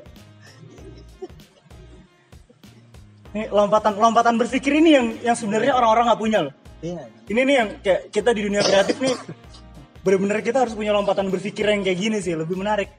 Nih 3.30 3.46
lompatan 3.50 3.94
lompatan 3.94 4.34
berpikir 4.38 4.72
ini 4.82 4.90
yang 4.96 5.06
yang 5.22 5.36
sebenarnya 5.38 5.78
orang-orang 5.78 6.10
nggak 6.10 6.20
punya 6.20 6.38
loh. 6.50 6.54
Iya. 6.82 7.04
Ini 7.30 7.40
nih 7.46 7.54
yang 7.54 7.68
kayak 7.78 8.00
kita 8.10 8.30
di 8.34 8.40
dunia 8.48 8.62
kreatif 8.64 8.96
nih 8.98 9.14
benar-benar 10.00 10.40
kita 10.40 10.64
harus 10.64 10.74
punya 10.74 10.90
lompatan 10.96 11.28
berpikir 11.28 11.68
yang 11.68 11.84
kayak 11.84 11.98
gini 12.00 12.18
sih 12.18 12.34
lebih 12.34 12.58
menarik. 12.58 12.90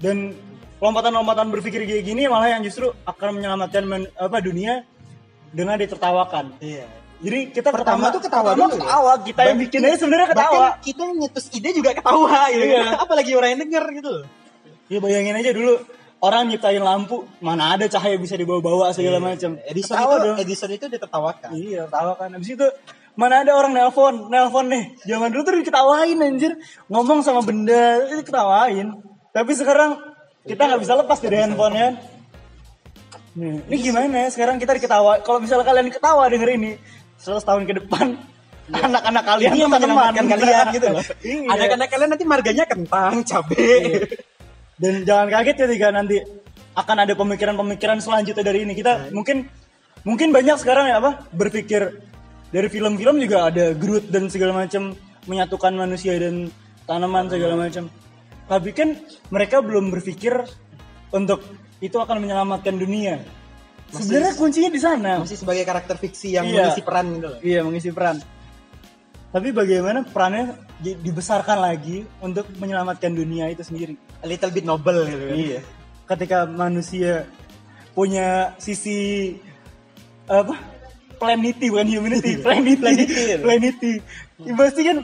Dan 0.00 0.34
lompatan-lompatan 0.82 1.54
berpikir 1.54 1.86
kayak 1.86 2.02
gini 2.02 2.26
malah 2.26 2.50
yang 2.50 2.62
justru 2.66 2.90
akan 3.06 3.38
menyelamatkan 3.38 3.82
men- 3.86 4.10
apa 4.18 4.42
dunia 4.42 4.82
dengan 5.54 5.78
ditertawakan. 5.78 6.58
Iya. 6.58 6.84
Jadi 7.24 7.40
kita 7.56 7.70
Pertama 7.72 8.10
tuh 8.10 8.20
ketawa 8.20 8.52
pertama 8.52 8.68
dulu 8.68 8.74
ya? 8.74 8.84
ketawa, 8.84 9.12
kita 9.22 9.40
yang 9.48 9.58
bikin 9.62 9.80
aja 9.86 9.96
sebenarnya 9.96 10.28
ketawa. 10.34 10.50
Bahkan 10.50 10.82
kita 10.84 11.00
yang 11.06 11.16
nyetus 11.22 11.46
ide 11.54 11.70
juga 11.72 11.90
ketawa 11.94 12.40
gitu. 12.52 12.64
Iya. 12.68 12.82
Apalagi 13.06 13.32
orang 13.38 13.48
yang 13.54 13.60
denger 13.64 13.84
gitu. 14.02 14.14
Ya 14.92 14.98
bayangin 15.00 15.34
aja 15.40 15.50
dulu 15.54 15.72
orang 16.24 16.48
nyiptain 16.48 16.80
lampu, 16.80 17.28
mana 17.44 17.76
ada 17.76 17.84
cahaya 17.84 18.16
bisa 18.16 18.32
dibawa-bawa 18.40 18.96
segala 18.96 19.20
macam. 19.20 19.60
Iya. 19.60 19.68
Edison 19.76 19.94
Ketawa 20.00 20.14
itu 20.16 20.24
dong. 20.24 20.36
Edison 20.40 20.70
itu 20.72 20.86
ditertawakan. 20.88 21.48
Iya, 21.52 21.82
tawa 21.92 22.12
kan. 22.16 22.32
Habis 22.32 22.56
itu 22.56 22.66
mana 23.14 23.44
ada 23.44 23.52
orang 23.52 23.76
nelpon, 23.76 24.32
nelpon 24.32 24.72
nih. 24.72 24.84
Zaman 25.04 25.28
dulu 25.28 25.42
tuh 25.44 25.60
diketawain 25.60 26.16
anjir. 26.16 26.56
Ngomong 26.88 27.20
sama 27.20 27.44
benda 27.44 28.08
itu 28.08 28.24
ketawain. 28.24 28.96
Tapi 29.36 29.52
sekarang 29.52 30.00
kita 30.48 30.62
nggak 30.64 30.80
bisa 30.80 30.94
lepas 30.96 31.18
dari 31.20 31.36
handphone 31.36 31.76
ya. 31.76 31.88
Nih, 33.34 33.60
ini 33.68 33.76
gimana 33.82 34.14
ya? 34.24 34.28
Sekarang 34.32 34.56
kita 34.56 34.78
diketawa. 34.80 35.20
Kalau 35.20 35.44
misalnya 35.44 35.66
kalian 35.68 35.92
ketawa 35.92 36.24
denger 36.32 36.50
ini, 36.56 36.80
100 37.20 37.44
tahun 37.44 37.62
ke 37.68 37.84
depan 37.84 38.16
anak-anak 38.64 39.24
kalian 39.28 39.50
Ini 39.52 39.58
yang 39.60 39.72
menyelamatkan 39.72 40.24
kalian 40.24 40.64
gitu 40.76 40.86
loh. 40.88 41.04
Iya. 41.20 41.48
Anak-anak 41.52 41.88
kalian 41.92 42.10
nanti 42.16 42.24
marganya 42.24 42.64
kentang, 42.64 43.20
cabe. 43.26 43.68
Dan 44.74 45.06
jangan 45.06 45.30
kaget 45.30 45.56
ketika 45.66 45.86
nanti 45.94 46.18
akan 46.74 46.96
ada 47.06 47.14
pemikiran-pemikiran 47.14 48.02
selanjutnya 48.02 48.42
dari 48.42 48.66
ini. 48.66 48.74
Kita 48.74 49.14
mungkin 49.14 49.46
mungkin 50.02 50.34
banyak 50.34 50.58
sekarang 50.58 50.90
ya 50.90 50.98
apa 50.98 51.30
berpikir 51.30 52.02
dari 52.50 52.68
film-film 52.70 53.18
juga 53.22 53.50
ada 53.50 53.74
Groot 53.74 54.10
dan 54.10 54.26
segala 54.30 54.66
macam 54.66 54.94
menyatukan 55.30 55.72
manusia 55.74 56.18
dan 56.18 56.50
tanaman 56.86 57.30
segala 57.30 57.54
macam. 57.56 57.86
Tapi 58.44 58.70
kan 58.76 58.98
mereka 59.32 59.64
belum 59.64 59.88
berpikir 59.94 60.36
untuk 61.14 61.40
itu 61.80 61.96
akan 61.96 62.20
menyelamatkan 62.20 62.76
dunia. 62.76 63.22
Sebenarnya 63.94 64.34
kuncinya 64.34 64.70
di 64.74 64.80
sana. 64.82 65.12
Masih 65.22 65.38
sebagai 65.38 65.62
karakter 65.62 65.94
fiksi 65.96 66.34
yang 66.34 66.50
Iya. 66.50 66.66
mengisi 66.66 66.82
peran 66.82 67.06
gitu 67.14 67.26
loh. 67.30 67.38
Iya, 67.40 67.60
mengisi 67.62 67.90
peran. 67.94 68.16
Tapi 69.30 69.48
bagaimana 69.50 70.02
perannya 70.06 70.54
di- 70.78 70.98
dibesarkan 70.98 71.58
lagi 71.62 72.02
untuk 72.22 72.46
menyelamatkan 72.58 73.10
dunia 73.14 73.50
itu 73.50 73.62
sendiri? 73.62 73.94
A 74.24 74.26
little 74.26 74.48
bit 74.50 74.64
noble 74.64 75.04
gitu 75.04 75.20
kan. 75.22 75.36
Iya. 75.36 75.60
Ketika 76.04 76.38
manusia 76.44 77.28
punya 77.92 78.56
sisi 78.56 79.36
apa? 80.24 80.56
Planety 81.14 81.70
bukan 81.70 81.86
humanity, 81.86 82.40
planety. 82.40 82.80
Planety. 82.80 83.24
planety. 83.38 83.92
Ya, 84.42 84.52
pasti 84.58 84.82
kan 84.82 84.98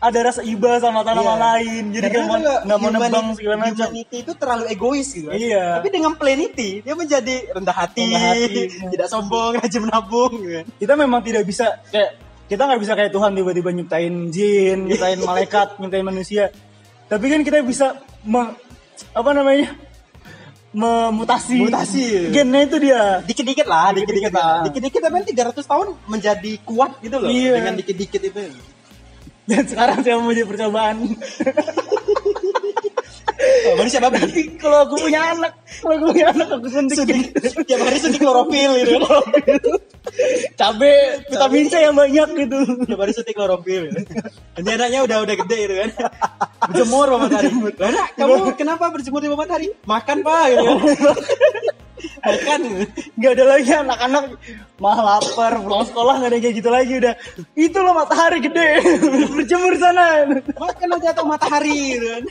ada 0.00 0.18
rasa 0.20 0.40
iba 0.42 0.76
sama 0.78 1.00
tanaman 1.00 1.36
Iya. 1.36 1.44
lain. 1.48 1.84
Jadi 1.92 2.08
kan 2.10 2.22
nggak 2.64 2.78
mau 2.78 2.90
nebang 2.90 3.26
segala 3.34 3.56
macam. 3.58 3.86
Humanity 3.88 4.16
itu 4.20 4.32
terlalu 4.34 4.64
egois 4.68 5.08
gitu. 5.10 5.28
kan. 5.28 5.36
Iya. 5.36 5.64
Tapi 5.80 5.88
dengan 5.90 6.12
planety 6.14 6.70
dia 6.80 6.94
menjadi 6.94 7.36
rendah 7.52 7.76
hati, 7.76 8.02
Rendah 8.04 8.22
hati. 8.22 8.62
tidak 8.88 9.08
sombong, 9.08 9.52
rajin 9.60 9.82
menabung 9.82 10.32
gitu 10.38 10.52
kan. 10.60 10.66
Kita 10.76 10.92
memang 10.94 11.20
tidak 11.22 11.42
bisa 11.44 11.66
kayak 11.88 12.10
kita 12.44 12.62
nggak 12.62 12.80
bisa 12.80 12.92
kayak 12.92 13.10
Tuhan 13.10 13.30
tiba-tiba 13.32 13.70
nyiptain 13.72 14.14
jin, 14.28 14.78
nyiptain 14.86 15.20
malaikat, 15.28 15.76
nyiptain 15.76 16.04
manusia. 16.04 16.52
Tapi 17.04 17.24
kan 17.28 17.40
kita 17.40 17.60
bisa 17.62 18.00
me- 18.24 18.56
apa 19.12 19.30
namanya? 19.30 19.68
memutasi 20.74 21.54
Mutasi. 21.62 22.34
gennya 22.34 22.66
itu 22.66 22.82
dia 22.82 23.22
Dikit-dikit 23.22 23.62
lah, 23.62 23.94
Dikit-dikit 23.94 24.34
lah. 24.34 24.66
Dikit-dikit 24.66 25.00
tapi 25.06 25.22
300 25.22 25.62
tahun 25.62 25.86
menjadi 26.10 26.52
kuat 26.66 26.98
gitu 26.98 27.22
loh. 27.22 27.30
Iya. 27.30 27.62
Dengan 27.62 27.78
dikit-dikit 27.78 28.20
itu. 28.26 28.42
dan 29.44 29.62
sekarang 29.68 30.00
saya 30.00 30.16
mau 30.18 30.32
jadi 30.32 30.48
percobaan 30.48 31.04
Oh, 33.64 33.74
manusia 33.80 33.98
babi. 34.00 34.20
kalau 34.60 34.84
aku 34.84 34.94
punya 35.00 35.32
anak 35.32 35.52
kalau 35.80 35.94
aku 35.96 36.06
punya 36.12 36.26
anak 36.30 36.48
aku 36.52 36.68
suntik 36.68 36.96
Tiap 37.64 37.80
hari 37.80 37.98
suntik 37.98 38.20
klorofil 38.20 38.70
gitu. 38.84 38.96
cabe 40.60 40.92
vitamin 41.26 41.64
C 41.66 41.74
yang 41.80 41.96
banyak 41.96 42.28
gitu 42.44 42.58
Tiap 42.84 43.00
hari 43.00 43.12
suntik 43.16 43.34
klorofil. 43.34 43.88
Nanti 44.54 44.70
anaknya 44.70 45.00
udah 45.04 45.16
udah 45.24 45.34
gede 45.44 45.58
gitu 45.68 45.74
kan. 45.80 45.90
Berjemur 46.70 47.06
bawah 47.12 47.20
matahari. 47.28 47.48
Lah, 47.52 47.90
Nak, 47.92 48.08
kamu 48.16 48.34
kenapa 48.56 48.84
berjemur 48.92 49.20
di 49.20 49.28
bawah 49.28 49.40
matahari? 49.44 49.68
Makan, 49.84 50.16
Pak 50.24 50.44
gitu 50.52 50.62
kan. 50.64 50.78
Makan. 52.24 52.60
nggak 53.20 53.32
ada 53.36 53.44
lagi 53.44 53.70
anak-anak 53.72 54.24
mah 54.80 54.98
lapar 55.00 55.60
pulang 55.60 55.84
sekolah 55.84 56.14
nggak 56.20 56.30
ada 56.32 56.38
kayak 56.40 56.54
gitu 56.56 56.70
lagi 56.72 56.92
udah 57.00 57.14
itu 57.56 57.78
loh 57.80 57.94
matahari 57.96 58.38
gede 58.40 58.80
berjemur 59.28 59.72
sana 59.76 60.24
Makan 60.56 60.88
aja 61.00 61.08
atau 61.16 61.24
matahari 61.28 61.96
gitu 61.96 62.06
kan. 62.16 62.24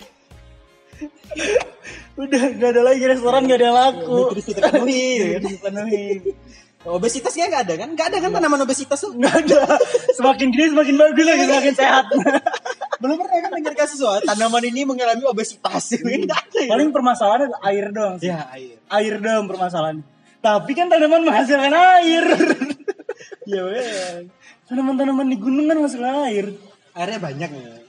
Udah 2.23 2.43
nggak 2.57 2.69
ada 2.73 2.81
lagi 2.85 3.03
restoran 3.09 3.41
nggak 3.49 3.57
ada 3.57 3.65
yang 3.65 3.77
laku 3.77 4.19
Nutrisi 4.29 4.51
terpenuhi 4.53 5.07
dipenuhi 5.43 6.05
Obesitas 6.83 7.31
kayaknya 7.31 7.47
nggak 7.47 7.63
ada 7.63 7.73
kan? 7.79 7.89
Nggak 7.95 8.07
ada 8.11 8.17
kan 8.19 8.31
tanaman 8.35 8.59
obesitas 8.67 8.99
tuh? 8.99 9.15
nggak 9.15 9.47
ada 9.47 9.79
semakin 10.19 10.51
gede 10.51 10.75
semakin 10.75 10.95
bagus 10.99 11.23
lagi 11.23 11.43
semakin 11.47 11.73
sehat 11.79 12.05
Belum 13.03 13.19
pernah 13.19 13.35
kan 13.35 13.51
dengar 13.51 13.75
kasus 13.75 13.99
soal 13.99 14.23
tanaman 14.23 14.63
ini 14.63 14.87
mengalami 14.87 15.27
obesitas. 15.27 15.91
Paling 16.71 16.89
permasalahannya 16.95 17.51
adalah 17.51 17.61
air 17.67 17.85
doang 17.91 18.15
sih. 18.15 18.31
Ya, 18.31 18.47
air. 18.55 18.79
air 18.87 19.13
dong 19.19 19.51
permasalahan. 19.51 19.99
Tapi 20.39 20.71
kan 20.71 20.87
tanaman 20.87 21.27
menghasilkan 21.27 21.75
air. 21.75 22.23
ya 23.51 23.61
weh. 23.67 24.23
Tanaman-tanaman 24.71 25.27
di 25.27 25.35
gunung 25.35 25.67
kan 25.67 25.83
menghasilkan 25.83 26.15
air. 26.31 26.55
Airnya 26.95 27.19
banyak 27.19 27.49
ya. 27.51 27.82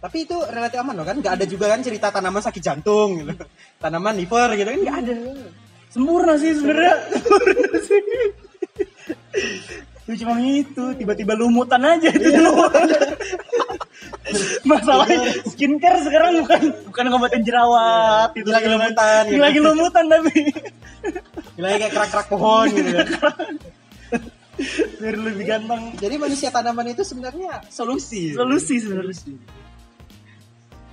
Tapi 0.00 0.16
itu 0.24 0.36
relatif 0.48 0.80
aman 0.80 0.96
loh 0.96 1.04
kan? 1.04 1.20
Nggak 1.20 1.34
ada 1.36 1.44
juga 1.44 1.68
kan 1.68 1.80
cerita 1.84 2.08
tanaman 2.08 2.40
sakit 2.40 2.62
jantung 2.64 3.20
gitu. 3.20 3.36
Tanaman 3.76 4.16
liver 4.16 4.48
gitu 4.56 4.68
kan 4.72 4.80
nggak 4.80 4.98
ada. 5.04 5.14
Sempurna 5.92 6.34
sih 6.40 6.56
sebenarnya. 6.56 6.94
Sempurna 7.12 7.78
sih. 7.84 8.00
Itu 10.08 10.26
cuma 10.26 10.40
itu, 10.42 10.84
tiba-tiba 10.96 11.36
lumutan 11.36 11.84
aja 11.84 12.08
itu 12.10 12.28
lumutan. 12.32 12.88
Masalahnya 14.64 15.20
skincare 15.46 16.00
sekarang 16.00 16.40
bukan 16.42 16.60
bukan 16.88 17.04
ngobatin 17.10 17.42
jerawat 17.44 18.30
itu 18.34 18.48
Lagi 18.48 18.68
lumutan, 18.70 19.22
gitu. 19.28 19.42
Lagi 19.42 19.58
lumutan 19.60 20.04
tapi 20.06 20.32
Gila 21.56 21.68
kayak 21.76 21.92
kerak-kerak 21.92 22.26
pohon 22.32 22.66
gitu 22.72 22.90
kan. 22.94 23.04
biar 25.00 25.16
lebih 25.16 25.44
ganteng. 25.48 25.82
Jadi 25.96 26.14
manusia 26.20 26.48
tanaman 26.52 26.92
itu 26.92 27.00
sebenarnya 27.00 27.64
solusi. 27.72 28.36
Solusi 28.36 28.76
sebenarnya. 28.80 29.16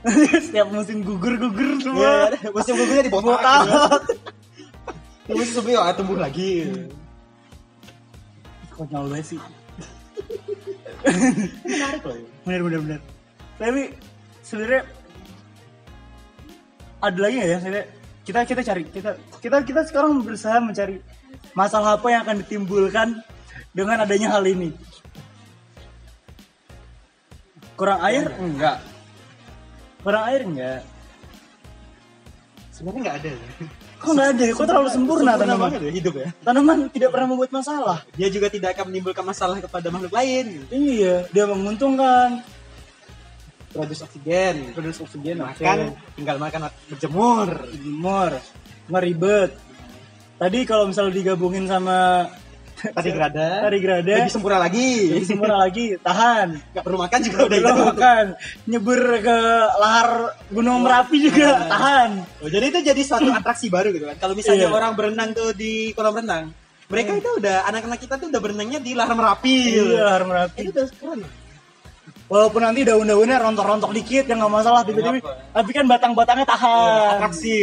Setiap 0.48 0.68
musim 0.72 1.04
gugur-gugur 1.04 1.78
Iya, 1.78 1.84
semua. 1.84 2.10
ada. 2.32 2.38
musim 2.54 2.74
gugurnya 2.78 3.04
di 3.04 3.12
botak. 3.12 3.28
Botak. 3.28 3.62
kan. 3.68 4.02
Musim 5.28 5.54
sumi 5.60 5.72
ya 5.76 5.92
tumbuh 5.92 6.16
lagi. 6.16 6.72
Konyol 8.72 9.12
banget 9.12 9.36
sih. 9.36 9.40
Menarik 11.68 12.02
loh. 12.06 12.18
Bener 12.48 12.62
bener 12.64 12.80
bener. 12.86 13.00
Tapi 13.58 13.82
sebenarnya 14.46 14.82
ada 17.04 17.20
lagi 17.20 17.36
nggak 17.38 17.50
ya? 17.50 17.58
Sebenarnya 17.60 17.86
kita 18.24 18.40
kita 18.44 18.62
cari 18.64 18.84
kita 18.88 19.12
kita 19.44 19.58
kita 19.66 19.82
sekarang 19.88 20.20
berusaha 20.24 20.58
mencari 20.64 21.02
masalah 21.54 21.98
apa 22.00 22.08
yang 22.08 22.22
akan 22.24 22.38
ditimbulkan 22.46 23.08
dengan 23.76 24.04
adanya 24.06 24.32
hal 24.38 24.44
ini. 24.46 24.72
Kurang 27.78 28.02
air? 28.02 28.26
Enggak. 28.42 28.82
Kurang 30.08 30.24
air 30.32 30.42
enggak. 30.48 30.82
Sebenarnya 32.72 33.02
nggak 33.04 33.18
ada. 33.20 33.32
Kok 34.00 34.12
nggak 34.16 34.30
ada? 34.32 34.46
Kok 34.56 34.66
terlalu 34.72 34.90
sempurna 34.94 35.32
tanaman? 35.36 35.68
banget 35.68 35.82
ya 35.84 35.92
hidup 35.92 36.14
ya. 36.16 36.28
Tanaman 36.48 36.78
tidak 36.96 37.10
pernah 37.12 37.28
membuat 37.28 37.52
masalah. 37.52 38.08
Dia 38.16 38.32
juga 38.32 38.48
tidak 38.48 38.80
akan 38.80 38.88
menimbulkan 38.88 39.28
masalah 39.28 39.60
kepada 39.60 39.92
makhluk 39.92 40.16
lain. 40.16 40.64
Iya, 40.72 41.28
dia 41.28 41.44
menguntungkan. 41.44 42.40
Produksi 43.68 44.08
oksigen, 44.08 44.72
Produksi 44.72 45.04
oksigen, 45.04 45.44
makan, 45.44 46.00
tinggal 46.16 46.40
makan 46.40 46.72
berjemur. 46.88 47.68
Jemur, 47.76 48.32
nggak 48.88 49.04
ribet. 49.04 49.52
Tadi 50.40 50.60
kalau 50.64 50.88
misalnya 50.88 51.20
digabungin 51.20 51.68
sama 51.68 52.32
Tadi 52.78 53.10
gerada, 53.10 53.66
tari 53.66 53.80
grada, 53.82 54.14
lebih 54.22 54.30
sempurna 54.30 54.62
lagi. 54.62 55.10
lebih 55.10 55.26
sempurna 55.26 55.58
lagi, 55.58 55.98
tahan. 55.98 56.48
Gak 56.78 56.84
perlu 56.86 57.02
makan 57.02 57.20
juga 57.26 57.38
udah 57.44 57.58
Belum 57.58 57.74
itu. 57.74 57.86
makan, 57.90 58.26
nyebur 58.70 59.00
ke 59.18 59.38
lahar 59.76 60.10
Gunung 60.48 60.86
Merapi 60.86 61.18
juga, 61.18 61.58
tahan. 61.66 62.10
Oh, 62.38 62.50
jadi 62.50 62.70
itu 62.70 62.80
jadi 62.86 63.02
suatu 63.02 63.34
atraksi 63.42 63.68
baru 63.68 63.90
gitu 63.90 64.06
kan. 64.06 64.18
Kalau 64.22 64.38
misalnya 64.38 64.70
Iya. 64.70 64.78
orang 64.78 64.94
berenang 64.94 65.34
tuh 65.34 65.52
di 65.52 65.90
kolam 65.92 66.14
renang, 66.16 66.54
mereka 66.86 67.18
itu 67.18 67.30
udah 67.36 67.66
anak-anak 67.66 67.98
kita 67.98 68.14
tuh 68.16 68.30
udah 68.30 68.42
berenangnya 68.42 68.78
di 68.78 68.94
lahar 68.94 69.18
Merapi. 69.18 69.58
gitu. 69.74 69.92
Iya, 69.92 70.04
lahar 70.06 70.24
Merapi. 70.24 70.58
Itu 70.62 70.70
udah 70.70 70.86
keren. 70.94 71.20
Walaupun 72.28 72.62
nanti 72.62 72.84
daun-daunnya 72.84 73.40
rontok-rontok 73.40 73.92
dikit, 73.96 74.24
ya 74.24 74.36
nggak 74.36 74.54
masalah 74.54 74.84
tiba-tiba. 74.84 75.24
Tapi 75.50 75.72
kan 75.72 75.86
batang-batangnya 75.88 76.46
tahan. 76.46 77.24
Atraksi. 77.24 77.56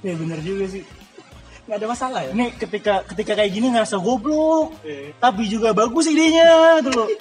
Ya 0.00 0.14
bener 0.14 0.38
juga 0.40 0.64
sih. 0.70 0.82
Gak 1.66 1.82
ada 1.82 1.86
masalah 1.90 2.20
ya. 2.22 2.30
Ini 2.30 2.54
ketika 2.54 3.02
ketika 3.10 3.34
kayak 3.34 3.50
gini 3.50 3.74
ngerasa 3.74 3.98
goblok, 3.98 4.78
Iya. 4.86 5.18
tapi 5.18 5.50
juga 5.50 5.74
bagus 5.74 6.06
idenya 6.06 6.78
tuh 6.86 6.92
loh. 6.94 7.08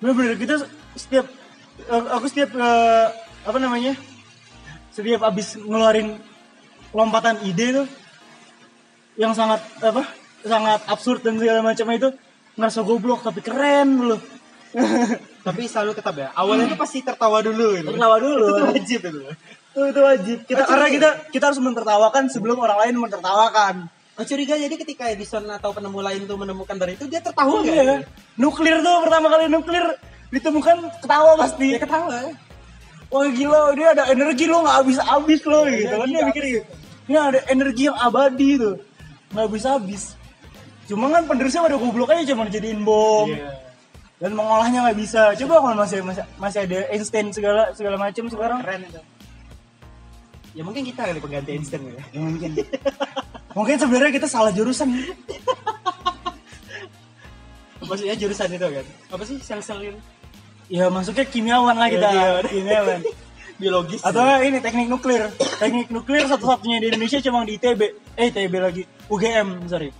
Bener-bener 0.00 0.36
kita 0.40 0.64
setiap 0.96 1.28
aku 1.88 2.24
setiap 2.32 2.56
eh, 2.56 3.06
apa 3.44 3.58
namanya 3.60 3.92
setiap 4.96 5.28
abis 5.28 5.60
ngeluarin 5.60 6.16
lompatan 6.96 7.36
ide 7.44 7.84
tuh 7.84 7.86
yang 9.20 9.36
sangat 9.36 9.60
apa 9.84 10.08
sangat 10.40 10.80
absurd 10.88 11.20
dan 11.20 11.36
segala 11.36 11.60
macam 11.60 11.84
itu 11.92 12.08
ngerasa 12.56 12.80
goblok 12.80 13.20
tapi 13.24 13.44
keren 13.44 14.08
loh. 14.08 14.20
Tapi 15.46 15.70
selalu 15.70 15.94
tetap 15.94 16.14
ya. 16.18 16.34
Awalnya 16.34 16.74
tuh 16.74 16.80
pasti 16.80 16.98
tertawa 17.00 17.38
dulu. 17.38 17.78
Gitu. 17.78 17.86
Tertawa 17.86 18.18
dulu. 18.18 18.44
Itu 18.50 18.62
wajib 18.66 19.00
itu. 19.08 19.20
Itu, 19.76 19.92
itu 19.92 20.00
wajib. 20.00 20.36
Kita 20.48 20.64
Wajib 20.64 20.70
karena 20.72 20.86
ya? 20.88 20.92
kita 20.96 21.08
kita 21.36 21.44
harus 21.52 21.60
mentertawakan 21.60 22.32
sebelum 22.32 22.56
orang 22.56 22.78
lain 22.88 22.94
mentertawakan. 22.96 23.74
Oh, 24.16 24.24
curiga 24.24 24.56
jadi 24.56 24.72
ketika 24.72 25.12
Edison 25.12 25.44
atau 25.52 25.76
penemu 25.76 26.00
lain 26.00 26.24
tuh 26.24 26.40
menemukan 26.40 26.72
dari 26.80 26.96
itu 26.96 27.04
dia 27.04 27.20
tertawa 27.20 27.52
Oh, 27.52 27.60
iya. 27.60 28.00
Nuklir 28.40 28.80
tuh 28.80 29.04
pertama 29.04 29.28
kali 29.28 29.52
nuklir 29.52 29.84
ditemukan 30.32 31.04
ketawa 31.04 31.36
pasti. 31.36 31.76
Dia 31.76 31.84
ketawa. 31.84 32.32
Wah 33.06 33.28
gila, 33.28 33.76
dia 33.76 33.92
ada 33.92 34.08
energi 34.08 34.48
lo 34.48 34.64
nggak 34.64 34.76
habis-habis 34.80 35.40
lo 35.44 35.68
gitu 35.68 35.94
kan 35.94 36.08
dia 36.08 36.24
mikir 36.24 36.44
gitu. 36.48 36.64
Ini 37.06 37.16
ada 37.20 37.38
energi 37.46 37.86
yang 37.86 37.94
abadi 38.00 38.58
tuh, 38.58 38.74
nggak 39.36 39.44
habis-habis. 39.46 40.16
Cuma 40.88 41.12
kan 41.12 41.28
penerusnya 41.28 41.62
pada 41.62 41.76
goblok 41.76 42.10
aja 42.16 42.24
cuma 42.32 42.48
jadiin 42.48 42.80
bom 42.82 43.28
Iya. 43.28 43.52
dan 44.18 44.32
mengolahnya 44.32 44.88
nggak 44.88 44.98
bisa. 44.98 45.36
Coba 45.36 45.60
kalau 45.60 45.76
masih 45.76 46.00
masih 46.00 46.24
masih 46.40 46.58
ada 46.64 46.78
Einstein 46.90 47.30
segala 47.30 47.70
segala 47.76 48.00
macam 48.00 48.24
sekarang. 48.26 48.58
Keren 48.64 48.82
itu. 48.88 49.00
Ya 50.56 50.64
mungkin 50.64 50.88
kita 50.88 51.04
kali 51.04 51.20
pengganti 51.20 51.52
Einstein 51.52 51.84
ya. 51.84 52.00
Ya, 52.16 52.20
mungkin. 52.24 52.50
mungkin 53.52 53.76
sebenarnya 53.76 54.12
kita 54.16 54.24
salah 54.24 54.48
jurusan. 54.56 54.88
Maksudnya 57.84 58.16
jurusan 58.16 58.48
itu 58.56 58.64
kan. 58.64 58.86
Apa 59.12 59.22
sih 59.28 59.36
sel-sel 59.44 59.92
itu? 59.92 60.00
Ya 60.72 60.88
masuknya 60.88 61.28
kimiawan 61.28 61.76
lah 61.76 61.92
kita. 61.92 62.08
Iya, 62.08 62.28
Kimiawan. 62.48 63.00
Biologis. 63.60 64.00
Atau 64.00 64.24
nggak 64.24 64.40
ini 64.48 64.58
teknik 64.64 64.88
nuklir. 64.88 65.28
Teknik 65.60 65.92
nuklir 65.92 66.24
satu-satunya 66.24 66.80
di 66.80 66.86
Indonesia 66.88 67.20
cuma 67.20 67.44
di 67.44 67.60
ITB. 67.60 67.80
Eh 68.16 68.32
ITB 68.32 68.54
lagi. 68.56 68.82
UGM, 69.12 69.68
sorry. 69.68 69.92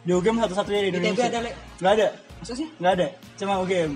Di 0.00 0.12
UGM 0.16 0.40
satu-satunya 0.40 0.80
di 0.80 0.88
ITB 0.96 1.04
Indonesia. 1.04 1.28
ada, 1.28 1.38
Le? 1.44 1.50
Nggak 1.80 1.92
ada. 1.92 2.08
Masa 2.40 2.52
sih? 2.56 2.68
Nggak 2.80 2.92
ada. 2.96 3.06
Cuma 3.36 3.52
UGM. 3.60 3.92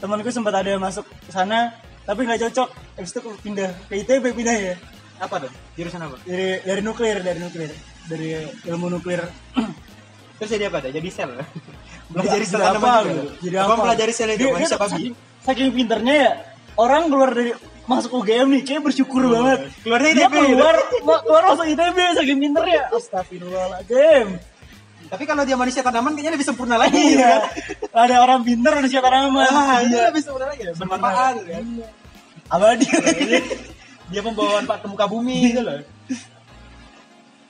Temanku 0.00 0.28
sempat 0.32 0.52
ada 0.56 0.72
masuk 0.76 1.04
sana, 1.28 1.76
tapi 2.08 2.24
nggak 2.24 2.40
cocok. 2.48 2.68
Habis 2.96 3.10
itu 3.12 3.20
pindah 3.44 3.70
ke 3.88 3.94
ITB 4.00 4.24
pindah 4.32 4.56
ya. 4.56 4.74
Apa 5.16 5.34
tuh? 5.40 5.50
Jurusan 5.74 6.00
apa? 6.02 6.16
Dari 6.22 6.60
dari 6.60 6.80
nuklir, 6.80 7.16
dari 7.20 7.38
nuklir. 7.38 7.70
Dari 8.06 8.28
ilmu 8.64 8.86
nuklir. 8.90 9.20
Terus 10.36 10.50
jadi 10.50 10.68
apa 10.68 10.78
dah? 10.78 10.90
Jadi 10.90 11.08
sel. 11.08 11.32
Jadi 12.06 12.44
sel 12.44 12.62
apa? 12.62 13.02
gitu. 13.02 13.22
Jadi 13.42 13.54
Apa 13.56 13.74
pelajari 13.76 14.12
sel 14.12 14.30
itu? 14.30 14.44
Dia- 14.44 14.52
Manusia 14.52 14.70
dia 14.70 14.78
babi. 14.78 15.04
saking, 15.42 15.70
pinternya 15.72 16.14
ya, 16.14 16.30
orang 16.76 17.06
keluar 17.06 17.30
dari 17.30 17.50
masuk 17.84 18.10
UGM 18.16 18.46
nih, 18.50 18.62
kayak 18.62 18.82
bersyukur 18.84 19.22
banget. 19.24 19.70
Keluar 19.80 20.00
dari 20.00 20.14
Dia 20.14 20.26
ITB. 20.26 20.36
keluar, 20.50 20.76
ma- 21.02 21.22
keluar 21.22 21.42
masuk 21.48 21.66
ITB 21.66 21.98
saking 22.14 22.38
pinternya. 22.38 22.82
Astagfirullahaladzim. 22.90 24.26
Tapi 25.06 25.22
kalau 25.22 25.42
dia 25.42 25.54
manusia 25.54 25.80
tanaman 25.80 26.12
kayaknya 26.12 26.32
lebih 26.34 26.44
sempurna 26.44 26.76
lagi. 26.76 26.98
Iya. 27.14 27.26
kan? 27.26 27.42
Ada 28.04 28.16
orang 28.20 28.40
pinter 28.42 28.72
manusia 28.74 28.98
tanaman. 28.98 29.46
Ah, 29.46 29.78
Iya. 29.80 30.10
lebih 30.10 30.20
sempurna 30.20 30.46
lagi. 30.46 30.62
ya, 30.62 30.72
Bermanfaat. 30.74 31.34
kan. 31.40 31.64
Abadi. 32.48 32.86
Dia 34.06 34.20
membawa 34.22 34.62
manfaat 34.62 34.80
ke 34.82 34.88
muka 34.88 35.06
bumi 35.06 35.50
gitu 35.50 35.60
loh. 35.60 35.82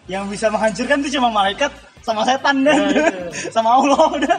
Yang 0.07 0.25
bisa 0.39 0.47
menghancurkan 0.49 1.03
itu 1.03 1.19
cuma 1.19 1.29
malaikat 1.29 1.73
sama 2.01 2.23
setan 2.23 2.63
dan 2.63 2.79
Iya, 2.79 3.07
iya. 3.11 3.51
sama 3.51 3.75
Allah 3.75 3.99
udah. 4.15 4.39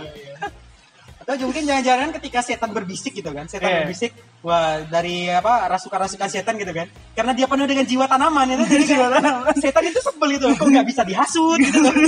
Atau 1.28 1.44
mungkin 1.44 1.68
jangan-jangan 1.68 2.16
ketika 2.16 2.40
setan 2.40 2.72
berbisik 2.72 3.12
gitu 3.12 3.28
kan, 3.36 3.52
setan 3.52 3.68
Iya. 3.68 3.78
berbisik, 3.84 4.16
wah 4.40 4.80
dari 4.88 5.28
apa 5.28 5.68
rasukan-rasukan 5.68 6.32
setan 6.32 6.56
gitu 6.56 6.72
kan, 6.72 6.88
karena 7.12 7.36
dia 7.36 7.52
penuh 7.52 7.68
dengan 7.68 7.84
jiwa 7.84 8.08
tanaman 8.08 8.48
itu, 8.56 8.64
jadi 8.64 8.84
jiwa 8.96 9.08
tanaman. 9.12 9.52
setan 9.60 9.84
itu 9.92 10.00
sebel 10.00 10.40
itu, 10.40 10.48
kok 10.56 10.64
nggak 10.64 10.88
bisa 10.88 11.04
dihasut 11.04 11.60
gitu 11.60 11.84
loh. 11.84 11.92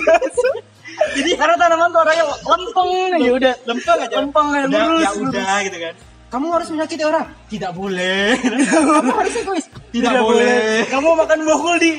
Jadi 0.99 1.31
karena 1.31 1.55
tanaman 1.55 1.95
tuh 1.95 1.99
orangnya 2.03 2.25
lempeng 2.43 2.89
ya 3.23 3.31
udah 3.31 3.53
Lempeng 3.63 3.97
aja. 4.03 4.15
lempeng 4.19 4.47
ya 4.51 4.61
udah, 4.67 4.79
lurus. 4.83 4.99
ya 4.99 5.09
lurus. 5.15 5.31
udah 5.31 5.55
gitu 5.63 5.77
kan. 5.79 5.93
Kamu 6.29 6.45
harus 6.51 6.67
menyakiti 6.69 7.03
orang, 7.07 7.25
tidak 7.47 7.71
boleh. 7.71 8.35
Kamu 8.99 9.11
harus 9.15 9.33
egois, 9.33 9.65
tidak, 9.93 10.21
boleh. 10.21 10.85
Kamu 10.89 11.09
makan 11.17 11.37
buah 11.45 11.59
kuldi. 11.59 11.93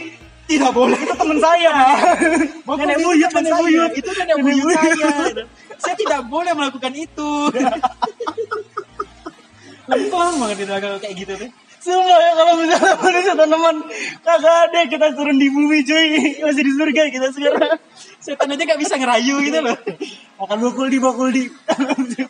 Tidak 0.51 0.73
boleh. 0.75 0.99
Itu 0.99 1.15
teman 1.15 1.39
saya. 1.39 1.75
Nenek 2.81 2.97
Itu 2.99 3.07
buyut, 3.07 3.31
nenek 3.31 3.55
buyut. 3.55 3.93
Itu 3.95 4.11
nenek 4.19 4.37
buyut 4.43 4.67
saya. 4.75 5.47
Saya 5.79 5.95
tidak 5.95 6.21
boleh 6.27 6.53
melakukan 6.53 6.93
itu. 6.93 7.31
Lempeng 9.91 10.35
banget 10.39 10.59
itu 10.63 10.71
kalau 10.71 10.99
kayak 11.03 11.15
gitu 11.19 11.33
tuh. 11.35 11.51
Sumpah 11.81 12.19
ya 12.21 12.31
kalau 12.37 12.53
misalnya 12.61 12.93
manusia 13.03 13.33
tanaman 13.33 13.77
kagak 14.21 14.57
ada 14.69 14.81
kita 14.85 15.07
turun 15.17 15.41
di 15.41 15.49
bumi 15.49 15.81
cuy 15.81 16.37
masih 16.45 16.61
di 16.61 16.73
surga 16.77 17.09
kita 17.09 17.33
sekarang 17.33 17.81
Setan 18.21 18.53
aja 18.53 18.69
gak 18.69 18.77
bisa 18.77 19.01
ngerayu 19.01 19.41
gitu 19.41 19.65
loh. 19.65 19.73
makan 20.37 20.59
bakul 20.61 20.93
di 20.93 21.01
bakul 21.01 21.33
di 21.33 21.49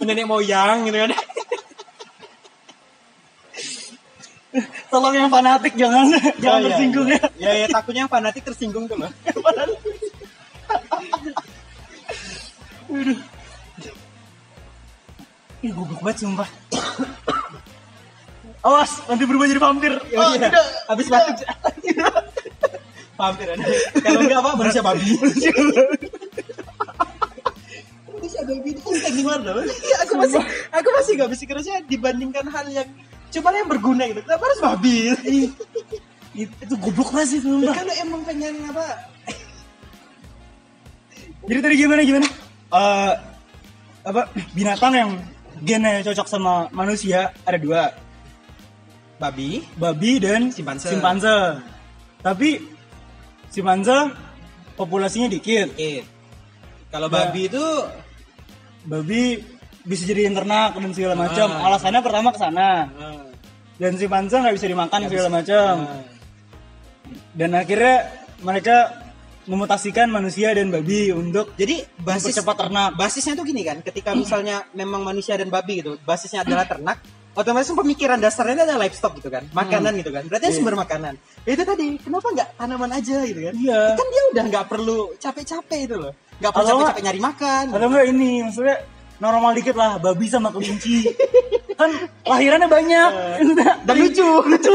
Nenek 0.06 0.30
moyang 0.30 0.86
gitu 0.86 1.02
kan. 1.02 1.10
Tolong 4.90 5.14
yang 5.14 5.30
fanatik 5.30 5.72
jangan 5.78 6.06
jangan 6.42 6.58
Oh, 6.60 6.66
iya, 6.66 6.68
tersinggung 6.74 7.06
iya. 7.08 7.18
ya 7.18 7.30
Ya, 7.38 7.50
ya 7.64 7.66
takutnya 7.70 8.00
yang 8.04 8.12
fanatik 8.12 8.42
tersinggung 8.44 8.84
tuh 8.90 8.96
loh. 8.98 9.10
Ih 15.60 15.70
goblok 15.76 16.00
banget 16.00 16.24
sumpah 16.24 16.48
awas 18.66 18.92
nanti 19.08 19.24
berubah 19.28 19.46
jadi 19.48 19.60
vampir 19.60 19.92
Oh, 20.16 20.20
oh, 20.20 20.32
iya. 20.36 20.48
tidak 20.48 20.52
Habis 20.88 21.06
batuk. 21.08 21.36
Vampir 23.20 23.52
ada. 23.52 23.64
Kalau 24.00 24.20
enggak 24.24 24.40
apa 24.40 24.56
manusia 24.56 24.80
babi. 24.80 25.04
Manusia 28.08 28.40
babi 28.48 28.70
itu 28.72 28.80
kayak 28.80 29.12
gimana? 29.12 29.60
Iya, 29.60 29.96
aku 30.08 30.14
masih 30.24 30.40
aku 30.72 30.88
masih 30.96 31.12
gak 31.20 31.28
bisa 31.28 31.44
kerja 31.44 31.72
dibandingkan 31.84 32.48
hal 32.48 32.64
yang 32.72 32.88
coba 33.30 33.48
yang 33.52 33.68
berguna 33.68 34.02
gitu. 34.06 34.20
Kenapa 34.20 34.44
harus 34.44 34.60
babi? 34.60 34.96
itu, 36.30 36.52
itu 36.56 36.74
goblok 36.78 37.10
banget 37.10 37.28
sih 37.28 37.40
sumpah 37.42 37.74
Kalau 37.74 37.94
emang 37.96 38.22
pengen 38.22 38.54
apa? 38.66 38.86
jadi 41.42 41.58
tadi 41.58 41.74
gimana 41.76 42.02
gimana 42.02 42.26
Eh 42.70 43.12
apa 44.00 44.22
binatang 44.52 44.92
yang 44.94 45.10
gennya 45.60 46.00
cocok 46.02 46.26
sama 46.26 46.54
manusia 46.70 47.34
ada 47.42 47.58
dua 47.58 47.90
Babi, 49.18 49.60
babi 49.76 50.16
dan 50.16 50.48
Simpanse. 50.48 50.88
simpanse. 50.88 51.60
Tapi 52.24 52.56
simpanse 53.52 54.16
populasinya 54.72 55.28
dikit. 55.28 55.76
eh. 55.76 56.00
Kalau 56.88 57.06
Ya. 57.06 57.14
babi 57.20 57.40
itu 57.44 57.66
Babi 58.80 59.44
bisa 59.82 60.02
jadi 60.04 60.28
ternak 60.30 60.74
dan 60.74 60.90
segala 60.92 61.14
macam. 61.16 61.46
Ah. 61.48 61.66
Alasannya 61.66 62.00
pertama 62.00 62.28
ke 62.30 62.38
sana. 62.38 62.68
eh, 62.90 63.20
Dan 63.76 63.96
simpanse 63.96 64.36
nggak 64.36 64.54
bisa 64.54 64.66
dimakan 64.66 64.98
nggak 65.00 65.10
segala 65.10 65.30
macam. 65.32 65.72
eh, 65.82 66.02
Dan 67.32 67.50
akhirnya 67.52 67.96
mereka 68.40 68.76
memutasikan 69.44 70.06
manusia 70.06 70.52
dan 70.52 70.68
babi 70.68 71.10
untuk 71.10 71.56
Jadi 71.56 71.82
basis 71.98 72.30
mempercepat 72.30 72.56
ternak. 72.60 72.90
basisnya 72.94 73.34
tuh 73.34 73.42
gini 73.42 73.64
kan, 73.64 73.80
ketika 73.80 74.12
misalnya 74.12 74.62
memang 74.72 75.02
manusia 75.02 75.34
dan 75.34 75.48
babi 75.48 75.80
gitu, 75.80 75.96
basisnya 76.00 76.44
adalah 76.44 76.68
ternak, 76.68 77.00
otomatis 77.32 77.72
pemikiran 77.72 78.20
dasarnya 78.20 78.62
adalah 78.62 78.84
livestock 78.84 79.16
gitu 79.16 79.26
kan 79.26 79.46
makanan 79.50 79.96
gitu 79.96 80.10
kan 80.10 80.26
berarti 80.26 80.50
Iya. 80.50 80.54
sumber 80.54 80.74
makanan 80.76 81.14
Ya 81.46 81.50
itu 81.54 81.62
tadi 81.62 81.84
kenapa 81.96 82.26
nggak 82.28 82.48
tanaman 82.58 82.90
aja 82.90 83.16
gitu 83.22 83.40
kan 83.40 83.54
Iya. 83.54 83.80
kan 83.94 84.06
dia 84.06 84.22
udah 84.28 84.44
nggak 84.50 84.64
perlu 84.66 84.98
capek-capek 85.16 85.80
itu 85.80 85.94
loh 85.96 86.12
nggak 86.36 86.52
perlu 86.52 86.68
capek-capek 86.82 87.02
nyari 87.06 87.20
makan 87.22 87.64
Atau 87.70 87.86
enggak 87.86 88.06
ini 88.08 88.30
maksudnya 88.44 88.76
normal 89.20 89.52
dikit 89.54 89.76
lah 89.76 90.00
babi 90.00 90.26
sama 90.26 90.48
kelinci. 90.50 91.06
kan 91.80 91.88
lahirannya 92.28 92.68
banyak. 92.68 93.10
dan 93.86 93.94
lucu 93.96 94.28
lucu. 94.44 94.74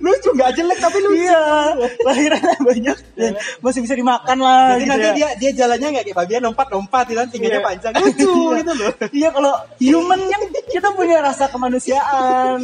lucu 0.00 0.28
nggak 0.32 0.50
jelek 0.56 0.78
tapi 0.80 0.98
lucu 1.00 1.24
iya, 1.28 1.72
lahirannya 2.04 2.56
banyak 2.60 2.96
dan 3.16 3.32
masih 3.60 3.80
bisa 3.84 3.92
dimakan 3.96 4.38
lah 4.40 4.76
jadi 4.76 4.80
gitu 4.80 4.90
nanti 4.92 5.08
ya. 5.08 5.12
dia 5.12 5.28
dia 5.36 5.50
jalannya 5.64 5.88
nggak 5.92 6.04
kayak 6.08 6.16
babian 6.16 6.42
lompat 6.48 6.66
lompat 6.72 7.04
kan 7.12 7.28
tingginya 7.28 7.60
Iya. 7.60 7.68
panjang 7.68 7.92
lucu 8.00 8.34
gitu 8.60 8.72
loh 8.74 8.92
Iya 9.14 9.28
kalau 9.30 9.54
human 9.78 10.20
kan 10.26 10.40
kita 10.72 10.88
punya 10.96 11.16
rasa 11.22 11.44
kemanusiaan. 11.48 12.58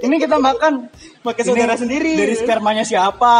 Ini 0.00 0.16
kita 0.22 0.36
makan 0.38 0.86
ini 1.26 1.42
saudara 1.42 1.74
sendiri. 1.74 2.14
Dari 2.14 2.34
spermanya 2.38 2.84
siapa? 2.86 3.34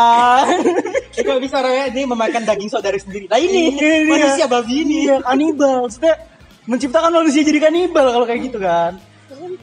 Eh, 1.10 1.26
kalau 1.26 1.42
bisa 1.42 1.60
Roya 1.60 1.90
ini 1.92 2.08
memakan 2.08 2.48
daging 2.48 2.70
saudara 2.72 2.96
sendiri 2.96 3.28
nah 3.28 3.36
ini 3.36 3.76
Ini 3.76 4.08
manusia 4.08 4.46
babi 4.48 4.88
ini 4.88 4.98
Iya, 5.04 5.20
kanibal. 5.20 5.84
Maksudnya 5.84 6.14
menciptakan 6.70 7.10
manusia 7.10 7.42
jadi 7.42 7.58
kanibal 7.60 8.06
kalau 8.08 8.22
kayak 8.24 8.46
gitu 8.46 8.62
kan. 8.62 8.94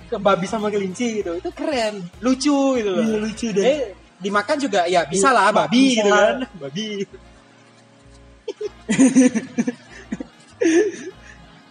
ke 0.08 0.16
babi 0.18 0.44
sama 0.44 0.68
kelinci 0.68 1.22
gitu. 1.22 1.40
Itu 1.40 1.52
keren. 1.52 2.04
Lucu 2.20 2.76
gitu 2.76 2.90
loh. 2.92 3.04
Iya, 3.04 3.16
lucu 3.20 3.48
deh. 3.52 3.64
eh 3.64 3.80
dimakan 4.18 4.58
juga 4.58 4.84
ya 4.90 5.06
bisa 5.06 5.30
lah 5.32 5.52
babi 5.52 5.94
Bisa. 5.94 5.98
gitu 6.02 6.10
kan. 6.10 6.36
Babi. 6.58 6.88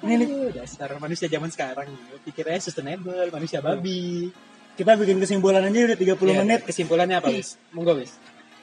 Ini 0.06 0.12
nih, 0.14 0.28
dasar 0.54 0.92
manusia 0.96 1.26
zaman 1.26 1.50
sekarang. 1.50 1.88
Pikirnya 2.22 2.60
sustainable 2.62 3.26
manusia 3.28 3.58
babi. 3.58 4.30
Kita 4.76 4.92
bikin 4.94 5.16
kesimpulan 5.18 5.64
aja 5.64 5.88
udah 5.88 5.98
30 5.98 6.04
Iya, 6.04 6.36
menit. 6.44 6.60
kesimpulannya 6.68 7.16
apa 7.16 7.32
wis? 7.32 7.56
Monggo 7.72 7.96
wis. 7.96 8.12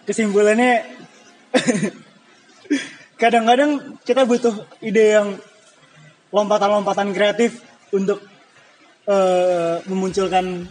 Kesimpulannya 0.05 0.86
kadang-kadang 3.21 3.97
kita 4.05 4.21
butuh 4.23 4.53
ide 4.79 5.17
yang 5.17 5.27
lompatan-lompatan 6.33 7.13
kreatif 7.13 7.61
untuk 7.93 8.19
eh, 9.05 9.77
memunculkan 9.85 10.65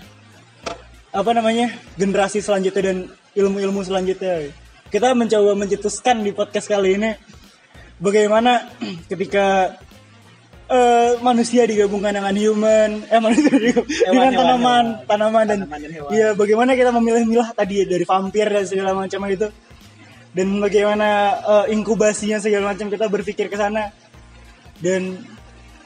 apa 1.13 1.31
namanya 1.31 1.71
generasi 1.95 2.43
selanjutnya 2.43 2.83
dan 2.83 2.97
ilmu-ilmu 3.33 3.81
selanjutnya. 3.87 4.51
Kita 4.91 5.15
mencoba 5.15 5.57
mencetuskan 5.57 6.21
di 6.21 6.35
podcast 6.35 6.67
kali 6.69 6.99
ini 6.99 7.11
bagaimana 7.97 8.67
ketika 9.11 9.79
eh, 10.67 11.15
manusia 11.23 11.63
digabungkan 11.63 12.17
dengan 12.17 12.35
human, 12.35 12.91
eh 13.07 13.21
manusia 13.23 13.53
digabung- 13.63 13.87
dengan 13.89 14.13
hewan, 14.19 14.33
tanaman, 14.35 14.85
hewan. 14.99 15.07
tanaman 15.07 15.45
dan 15.47 15.59
Tanaman 15.63 15.79
dan 15.81 15.93
hewan. 15.95 16.11
iya 16.11 16.29
bagaimana 16.35 16.71
kita 16.75 16.91
memilah-milah 16.91 17.49
tadi 17.55 17.75
ya, 17.81 17.87
dari 17.87 18.05
vampir 18.05 18.47
dan 18.51 18.65
segala 18.67 18.91
macam 18.99 19.21
itu 19.31 19.49
dan 20.33 20.49
bagaimana 20.59 21.09
eh, 21.45 21.65
inkubasinya 21.77 22.41
segala 22.41 22.73
macam 22.75 22.89
kita 22.89 23.07
berpikir 23.07 23.47
ke 23.47 23.57
sana 23.57 23.93
dan 24.83 25.23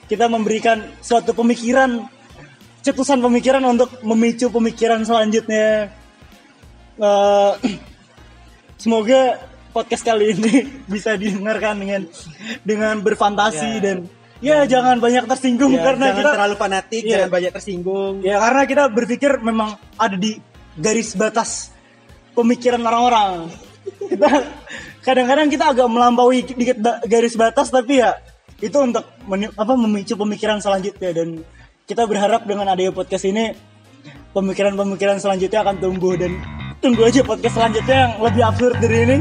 kita 0.07 0.27
memberikan 0.27 0.83
suatu 0.99 1.35
pemikiran 1.35 2.07
cetusan 2.81 3.19
pemikiran 3.19 3.63
untuk 3.67 3.91
memicu 4.03 4.49
pemikiran 4.49 5.03
selanjutnya 5.03 5.91
Eh, 6.97 7.53
semoga 8.81 9.37
podcast 9.73 10.01
kali 10.01 10.33
ini 10.33 10.65
bisa 10.93 11.13
didengarkan 11.13 11.77
dengan 11.77 12.03
dengan 12.65 13.05
berfantasi 13.05 13.69
Ya. 13.77 13.81
dan 13.85 13.97
ya 14.41 14.59
jangan 14.65 14.97
banyak 14.97 15.29
tersinggung 15.29 15.77
Ya, 15.77 15.85
karena 15.85 16.07
jangan 16.09 16.17
kita 16.17 16.31
terlalu 16.33 16.55
fanatik 16.57 17.03
Iya. 17.05 17.13
jangan 17.13 17.31
banyak 17.33 17.53
tersinggung 17.53 18.15
ya 18.25 18.37
karena 18.41 18.63
kita 18.65 18.83
berpikir 18.89 19.31
memang 19.45 19.77
ada 20.01 20.17
di 20.17 20.41
garis 20.77 21.13
batas 21.13 21.69
pemikiran 22.33 22.81
orang-orang 22.81 23.53
kita 24.09 24.29
kadang-kadang 25.07 25.53
kita 25.53 25.65
agak 25.77 25.89
melampaui 25.93 26.49
dikit 26.49 26.81
garis 27.05 27.37
batas 27.37 27.69
tapi 27.69 28.01
ya 28.01 28.17
itu 28.63 28.77
untuk 28.81 29.05
apa 29.57 29.73
memicu 29.77 30.15
pemikiran 30.17 30.59
selanjutnya. 30.63 31.11
Dan 31.13 31.45
kita 31.85 32.09
berharap 32.09 32.49
dengan 32.49 32.71
adanya 32.71 32.93
podcast 32.93 33.29
ini 33.29 33.53
pemikiran-pemikiran 34.33 35.21
selanjutnya 35.21 35.61
akan 35.65 35.77
tumbuh. 35.81 36.15
Dan 36.17 36.41
tunggu 36.81 37.07
aja 37.07 37.21
podcast 37.25 37.55
selanjutnya 37.57 37.97
yang 38.09 38.13
lebih 38.23 38.43
absurd 38.43 38.77
dari 38.81 38.97
ini. 39.05 39.17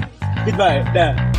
Goodbye. 0.45 0.86
Dah 0.93 1.35